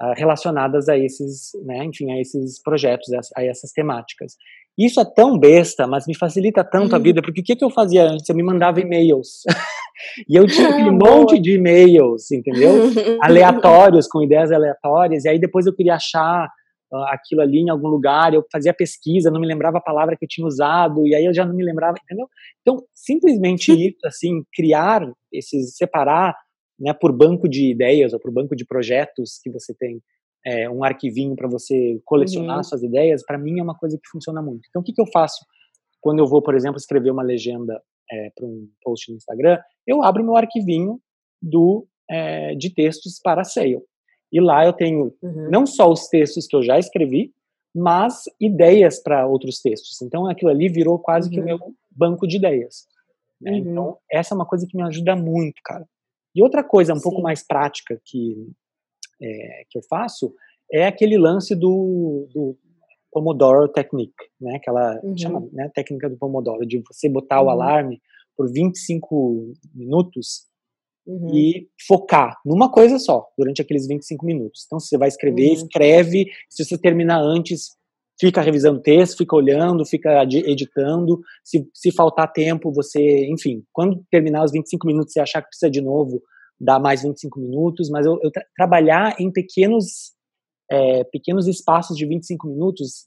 [0.00, 4.36] uh, relacionadas a esses, né, enfim, a esses projetos, a, essas temáticas.
[4.80, 7.68] Isso é tão besta, mas me facilita tanto a vida, porque o que, que eu
[7.68, 8.26] fazia antes?
[8.26, 9.42] Eu me mandava e-mails.
[10.26, 12.72] e eu tinha aquele monte de e-mails, entendeu?
[13.20, 16.48] Aleatórios, com ideias aleatórias, e aí depois eu queria achar
[17.08, 20.28] aquilo ali em algum lugar, eu fazia pesquisa, não me lembrava a palavra que eu
[20.28, 22.26] tinha usado, e aí eu já não me lembrava, entendeu?
[22.62, 26.34] Então, simplesmente isso, assim, criar esses, separar,
[26.78, 30.00] né, por banco de ideias ou por banco de projetos que você tem,
[30.44, 32.64] é, um arquivinho para você colecionar uhum.
[32.64, 34.66] suas ideias, para mim é uma coisa que funciona muito.
[34.68, 35.44] Então, o que, que eu faço
[36.00, 37.80] quando eu vou, por exemplo, escrever uma legenda
[38.10, 39.58] é, para um post no Instagram?
[39.86, 41.00] Eu abro meu arquivinho
[41.42, 43.80] do é, de textos para sale.
[44.32, 45.50] E lá eu tenho uhum.
[45.50, 47.32] não só os textos que eu já escrevi,
[47.74, 50.00] mas ideias para outros textos.
[50.02, 51.34] Então aquilo ali virou quase uhum.
[51.34, 51.58] que o meu
[51.90, 52.86] banco de ideias.
[53.40, 53.52] Né?
[53.52, 53.56] Uhum.
[53.58, 55.86] Então essa é uma coisa que me ajuda muito, cara.
[56.34, 57.02] E outra coisa um Sim.
[57.02, 58.52] pouco mais prática que,
[59.22, 60.34] é, que eu faço
[60.72, 62.56] é aquele lance do, do
[63.10, 64.56] Pomodoro Technique, né?
[64.56, 65.18] Aquela uhum.
[65.18, 67.50] chama, né, técnica do Pomodoro, de você botar o uhum.
[67.50, 68.00] alarme
[68.36, 70.48] por 25 minutos
[71.06, 71.34] Uhum.
[71.34, 74.64] e focar numa coisa só durante aqueles 25 minutos.
[74.66, 75.54] Então, você vai escrever, uhum.
[75.54, 76.26] escreve.
[76.48, 77.70] Se você terminar antes,
[78.20, 81.18] fica revisando o texto, fica olhando, fica editando.
[81.42, 85.70] Se, se faltar tempo, você, enfim, quando terminar os 25 minutos, você achar que precisa
[85.70, 86.22] de novo,
[86.60, 87.88] dá mais 25 minutos.
[87.90, 90.12] Mas eu, eu tra trabalhar em pequenos,
[90.70, 93.06] é, pequenos espaços de 25 minutos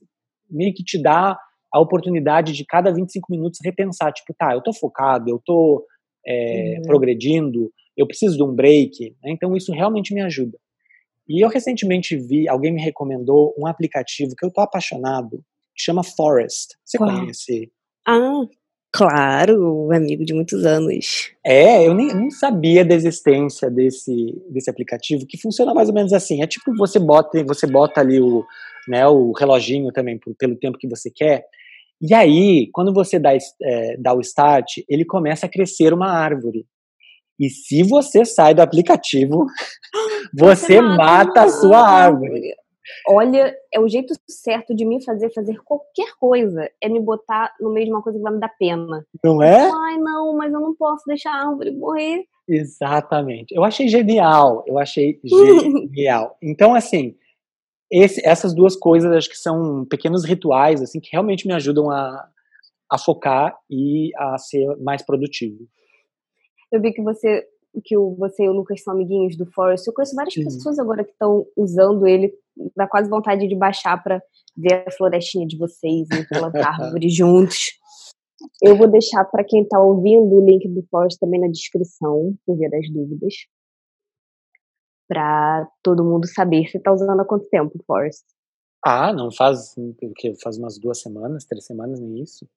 [0.49, 1.38] meio que te dá
[1.74, 5.84] a oportunidade de cada 25 minutos repensar, tipo, tá, eu tô focado, eu tô
[6.26, 6.82] é, uhum.
[6.84, 9.32] progredindo, eu preciso de um break, né?
[9.32, 10.58] então isso realmente me ajuda.
[11.28, 15.43] E eu recentemente vi, alguém me recomendou um aplicativo que eu tô apaixonado,
[15.76, 16.76] que chama Forest.
[16.84, 17.10] Você Qual?
[17.10, 17.72] conhece?
[18.06, 18.41] Ah,
[18.93, 21.31] claro, amigo de muitos anos.
[21.43, 26.13] É, eu nem, nem, sabia da existência desse, desse aplicativo, que funciona mais ou menos
[26.13, 26.43] assim.
[26.43, 28.45] É tipo você bota, você bota ali o,
[28.87, 31.43] né, o reloginho também pelo tempo que você quer.
[31.99, 36.65] E aí, quando você dá, é, dá o start, ele começa a crescer uma árvore.
[37.39, 39.47] E se você sai do aplicativo,
[40.37, 42.53] você, você mata, a sua árvore.
[43.07, 47.71] Olha, é o jeito certo de me fazer fazer qualquer coisa é me botar no
[47.71, 49.05] meio de uma coisa que vai me dar pena.
[49.23, 49.69] Não é?
[49.69, 52.25] Ai, não, mas eu não posso deixar a árvore morrer.
[52.47, 53.55] Exatamente.
[53.55, 54.63] Eu achei genial.
[54.67, 56.38] Eu achei genial.
[56.43, 57.15] Então, assim,
[57.91, 62.27] esse, essas duas coisas acho que são pequenos rituais assim que realmente me ajudam a,
[62.89, 65.67] a focar e a ser mais produtivo.
[66.71, 67.47] Eu vi que você
[67.84, 69.88] que o, você e o Lucas são amiguinhos do Forest.
[69.88, 70.43] Eu conheço várias Sim.
[70.43, 72.34] pessoas agora que estão usando ele.
[72.76, 74.22] Dá quase vontade de baixar para
[74.56, 77.80] ver a florestinha de vocês e plantar árvores juntos.
[78.62, 82.58] Eu vou deixar para quem está ouvindo o link do Forest também na descrição, por
[82.58, 83.34] via das dúvidas.
[85.08, 88.24] Para todo mundo saber se está usando há quanto tempo o Forest.
[88.86, 89.74] Ah, não faz,
[90.43, 92.47] faz umas duas semanas, três semanas, nem isso.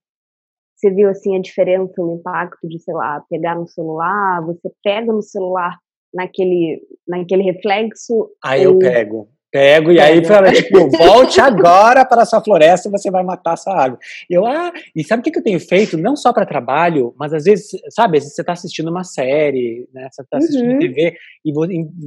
[0.74, 5.12] Você viu assim a diferença, o impacto de, sei lá, pegar no celular, você pega
[5.12, 5.78] no celular
[6.12, 8.30] naquele, naquele reflexo.
[8.44, 8.74] Aí ou...
[8.74, 9.28] eu pego.
[9.56, 13.54] Pego e aí fala, tipo, volte agora para a sua floresta e você vai matar
[13.54, 13.98] a sua água.
[14.28, 15.96] E eu, ah, e sabe o que eu tenho feito?
[15.96, 19.88] Não só para trabalho, mas às vezes, sabe, às vezes você está assistindo uma série,
[19.94, 20.08] né?
[20.12, 20.78] Você está assistindo uhum.
[20.78, 21.52] TV e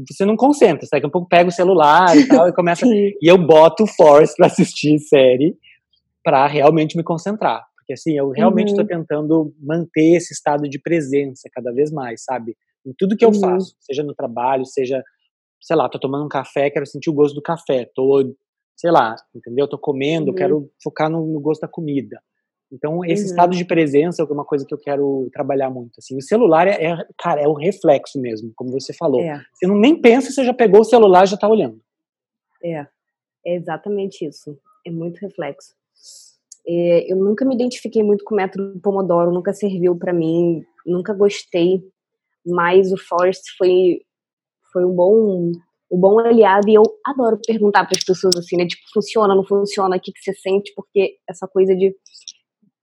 [0.08, 2.86] você não concentra, você daqui a pouco pega o celular e tal e começa.
[2.86, 5.58] e eu boto o Force para assistir série
[6.24, 7.66] para realmente me concentrar.
[7.78, 8.88] Porque assim, eu realmente estou uhum.
[8.90, 12.56] tentando manter esse estado de presença cada vez mais, sabe?
[12.86, 13.40] Em tudo que eu uhum.
[13.40, 15.04] faço, seja no trabalho, seja,
[15.60, 18.36] sei lá, tô tomando um café, quero sentir o gosto do café, tô,
[18.76, 19.68] sei lá, entendeu?
[19.68, 20.36] Tô comendo, uhum.
[20.36, 22.22] quero focar no, no, gosto da comida.
[22.72, 23.30] Então, esse uhum.
[23.30, 25.94] estado de presença é uma coisa que eu quero trabalhar muito.
[25.98, 29.22] Assim, o celular é, é cara, é o reflexo mesmo, como você falou.
[29.22, 29.42] É.
[29.54, 31.82] Você não nem pensa, você já pegou o celular e já tá olhando.
[32.64, 32.86] É,
[33.46, 34.58] é exatamente isso.
[34.86, 35.74] É muito reflexo.
[36.68, 41.14] É, eu nunca me identifiquei muito com o método Pomodoro, nunca serviu para mim, nunca
[41.14, 41.82] gostei,
[42.46, 44.02] mas o Forest foi,
[44.72, 45.52] foi um bom
[45.92, 49.44] um bom aliado e eu adoro perguntar para as pessoas assim, né, tipo, funciona, não
[49.44, 51.96] funciona, o que, que você sente, porque essa coisa de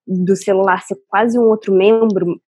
[0.06, 2.40] do celular ser quase um outro membro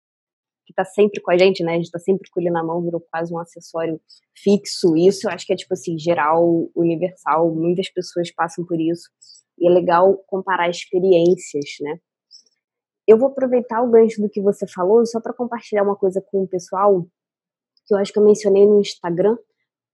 [0.64, 2.82] que está sempre com a gente, né, a gente está sempre com ele na mão,
[2.82, 4.00] virou quase um acessório
[4.36, 9.08] fixo, isso eu acho que é tipo assim, geral, universal, muitas pessoas passam por isso.
[9.58, 11.98] E é legal comparar experiências, né?
[13.06, 16.42] Eu vou aproveitar o gancho do que você falou só para compartilhar uma coisa com
[16.42, 17.06] o pessoal
[17.88, 19.36] que eu acho que eu mencionei no Instagram,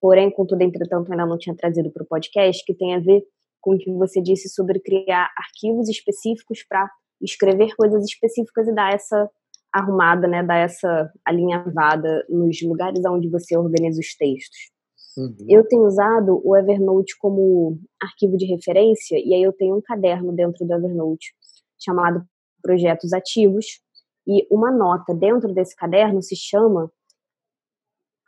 [0.01, 3.25] porém, contudo, entretanto, ainda não tinha trazido para o podcast, que tem a ver
[3.61, 6.91] com o que você disse sobre criar arquivos específicos para
[7.23, 9.31] escrever coisas específicas e dar essa
[9.73, 14.71] arrumada, né, dar essa alinhavada nos lugares onde você organiza os textos.
[15.17, 15.35] Uhum.
[15.49, 20.33] Eu tenho usado o Evernote como arquivo de referência, e aí eu tenho um caderno
[20.33, 21.33] dentro do Evernote
[21.79, 22.23] chamado
[22.63, 23.81] Projetos Ativos,
[24.27, 26.91] e uma nota dentro desse caderno se chama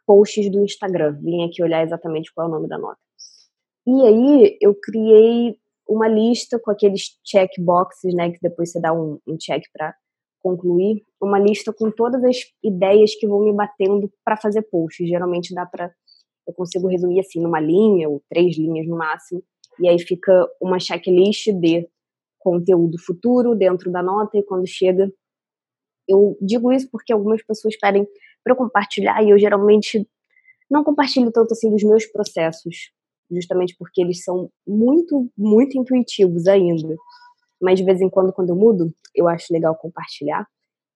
[0.06, 1.18] Posts do Instagram.
[1.20, 2.98] Vim aqui olhar exatamente qual é o nome da nota.
[3.86, 9.18] E aí eu criei uma lista com aqueles checkboxes, né, que depois você dá um,
[9.26, 9.94] um check para
[10.40, 15.08] concluir, uma lista com todas as ideias que vão me batendo para fazer posts.
[15.08, 15.92] Geralmente dá para
[16.46, 19.42] eu consigo resumir assim numa linha ou três linhas no máximo,
[19.80, 21.88] e aí fica uma checklist de
[22.38, 25.12] conteúdo futuro dentro da nota e quando chega
[26.08, 28.06] eu digo isso porque algumas pessoas pedem
[28.46, 30.08] para eu compartilhar e eu geralmente
[30.70, 32.92] não compartilho tanto assim dos meus processos,
[33.28, 36.94] justamente porque eles são muito, muito intuitivos ainda.
[37.60, 40.46] Mas de vez em quando, quando eu mudo, eu acho legal compartilhar.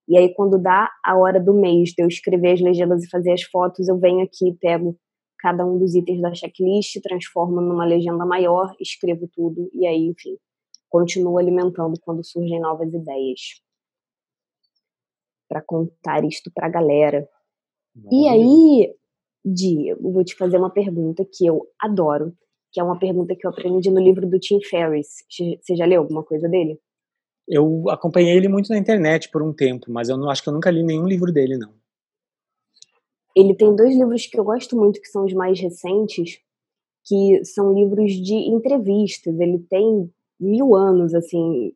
[0.07, 3.32] E aí, quando dá a hora do mês de eu escrever as legendas e fazer
[3.32, 4.96] as fotos, eu venho aqui, pego
[5.40, 10.36] cada um dos itens da checklist, transformo numa legenda maior, escrevo tudo e aí, enfim,
[10.88, 13.40] continuo alimentando quando surgem novas ideias
[15.51, 17.28] para contar isto para a galera.
[18.11, 18.95] E aí,
[19.45, 22.32] Diego, vou te fazer uma pergunta que eu adoro,
[22.72, 25.24] que é uma pergunta que eu aprendi no livro do Tim Ferriss.
[25.28, 26.78] Você já leu alguma coisa dele?
[27.49, 30.53] Eu acompanhei ele muito na internet por um tempo, mas eu não acho que eu
[30.53, 31.72] nunca li nenhum livro dele, não.
[33.36, 36.38] Ele tem dois livros que eu gosto muito, que são os mais recentes,
[37.05, 39.38] que são livros de entrevistas.
[39.41, 41.72] Ele tem mil anos, assim,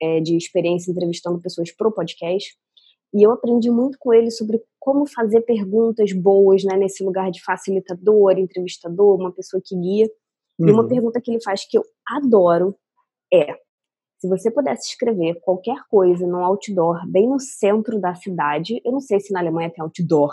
[0.00, 2.56] é, de experiência entrevistando pessoas pro podcast.
[3.12, 7.42] E eu aprendi muito com ele sobre como fazer perguntas boas, né, nesse lugar de
[7.42, 10.08] facilitador, entrevistador, uma pessoa que guia.
[10.58, 10.68] Uhum.
[10.68, 10.88] E uma uhum.
[10.88, 12.76] pergunta que ele faz que eu adoro
[13.32, 13.54] é:
[14.20, 19.00] se você pudesse escrever qualquer coisa num outdoor bem no centro da cidade, eu não
[19.00, 20.32] sei se na Alemanha tem outdoor,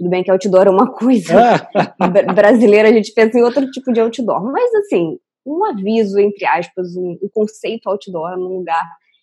[0.00, 1.34] tudo bem que outdoor é uma coisa
[2.34, 4.42] brasileira, a gente pensa em outro tipo de outdoor.
[4.50, 8.82] Mas, assim, um aviso, entre aspas, um, um conceito outdoor num lugar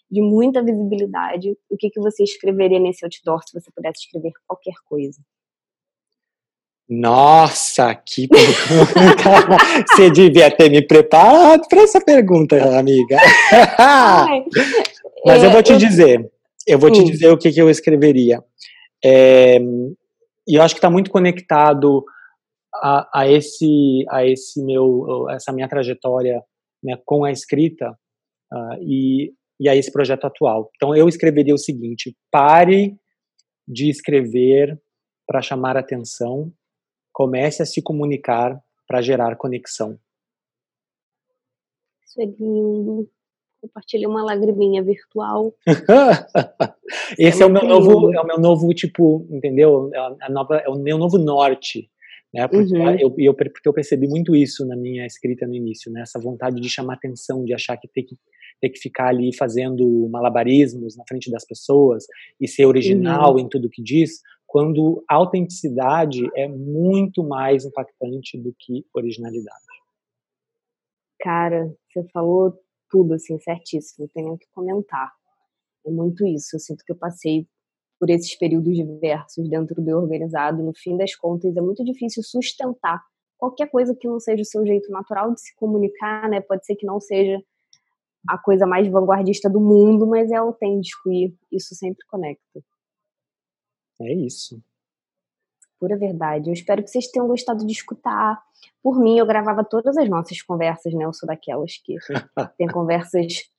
[0.10, 1.58] de muita visibilidade.
[1.70, 5.20] O que, que você escreveria nesse outdoor se você pudesse escrever qualquer coisa?
[6.90, 9.58] Nossa, que pergunta!
[9.92, 13.18] Você devia ter me preparado para essa pergunta, amiga.
[13.78, 14.46] Ai,
[15.26, 15.78] Mas é, eu vou te eu...
[15.78, 16.32] dizer,
[16.66, 16.94] eu vou hum.
[16.94, 18.42] te dizer o que, que eu escreveria.
[19.04, 19.58] É,
[20.48, 22.06] e eu acho que está muito conectado
[22.74, 26.42] a, a, esse a esse meu essa minha trajetória
[26.82, 27.92] né, com a escrita
[28.54, 30.70] uh, e e a esse projeto atual.
[30.76, 32.98] Então eu escreveria o seguinte: pare
[33.68, 34.80] de escrever
[35.26, 36.52] para chamar atenção,
[37.12, 40.00] comece a se comunicar para gerar conexão.
[42.06, 43.10] Isso é lindo.
[43.60, 45.54] Compartilhei uma lagriminha virtual.
[47.18, 49.90] Esse é, é o meu novo, é o meu novo tipo, entendeu?
[49.94, 51.90] É, a nova, é o meu novo norte,
[52.34, 52.48] né?
[52.48, 52.90] Porque uhum.
[53.00, 56.02] eu, eu, porque eu percebi muito isso na minha escrita no início, né?
[56.02, 58.18] Essa vontade de chamar atenção, de achar que tem que
[58.60, 62.06] ter que ficar ali fazendo malabarismos na frente das pessoas
[62.42, 63.40] e ser original uhum.
[63.40, 69.62] em tudo que diz, quando autenticidade é muito mais impactante do que originalidade.
[71.20, 72.58] Cara, você falou
[72.90, 75.12] tudo assim certíssimo, não tenho o que comentar.
[75.86, 76.56] É muito isso.
[76.56, 77.48] Eu sinto que eu passei
[78.00, 80.64] por esses períodos diversos dentro do organizado.
[80.64, 83.02] No fim das contas, é muito difícil sustentar
[83.38, 86.42] qualquer coisa que não seja o seu jeito natural de se comunicar, né?
[86.42, 87.42] Pode ser que não seja
[88.28, 92.62] a coisa mais vanguardista do mundo, mas é autêntico e isso sempre conecta.
[94.02, 94.62] É isso.
[95.80, 96.50] Pura verdade.
[96.50, 98.42] Eu espero que vocês tenham gostado de escutar.
[98.82, 101.06] Por mim, eu gravava todas as nossas conversas, né?
[101.06, 101.96] Eu sou daquelas que
[102.58, 103.50] tem conversas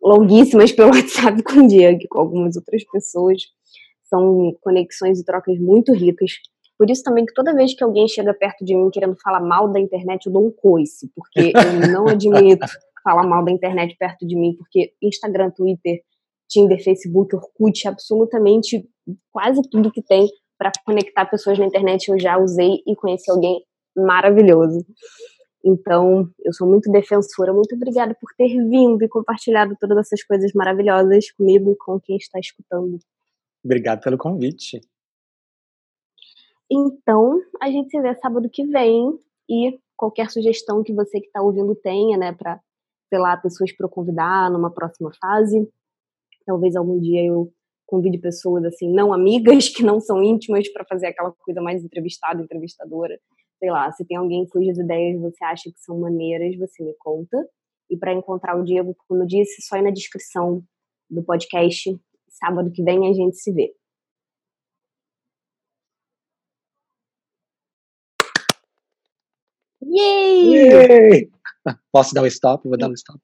[0.00, 3.42] longuíssimas pelo WhatsApp com o Diego e com algumas outras pessoas.
[4.08, 6.32] São conexões e trocas muito ricas.
[6.78, 9.70] Por isso também que toda vez que alguém chega perto de mim querendo falar mal
[9.70, 12.66] da internet, eu dou um coice, porque eu não admito
[13.02, 16.00] falar mal da internet perto de mim, porque Instagram, Twitter,
[16.48, 18.88] Tinder, Facebook, Orkut, absolutamente
[19.32, 23.62] quase tudo que tem para conectar pessoas na internet eu já usei e conheci alguém
[23.96, 24.84] maravilhoso.
[25.64, 27.52] Então, eu sou muito defensora.
[27.52, 32.16] Muito obrigada por ter vindo e compartilhado todas essas coisas maravilhosas comigo e com quem
[32.16, 32.98] está escutando.
[33.64, 34.80] Obrigado pelo convite.
[36.70, 41.42] Então, a gente se vê sábado que vem e qualquer sugestão que você que está
[41.42, 42.60] ouvindo tenha, né, para
[43.08, 45.66] sei lá, pessoas para eu convidar numa próxima fase.
[46.44, 47.50] Talvez algum dia eu
[47.86, 52.42] convide pessoas assim, não amigas, que não são íntimas, para fazer aquela coisa mais entrevistada,
[52.42, 53.18] entrevistadora.
[53.58, 57.36] Sei lá, se tem alguém cujas ideias você acha que são maneiras, você me conta.
[57.90, 60.62] E para encontrar o Diego, como eu disse, só ir na descrição
[61.10, 61.98] do podcast.
[62.38, 63.74] Sábado que vem a gente se vê.
[69.82, 70.70] Yay!
[70.70, 71.30] Yay!
[71.92, 72.68] Posso dar um stop?
[72.68, 73.20] Vou dar um stop.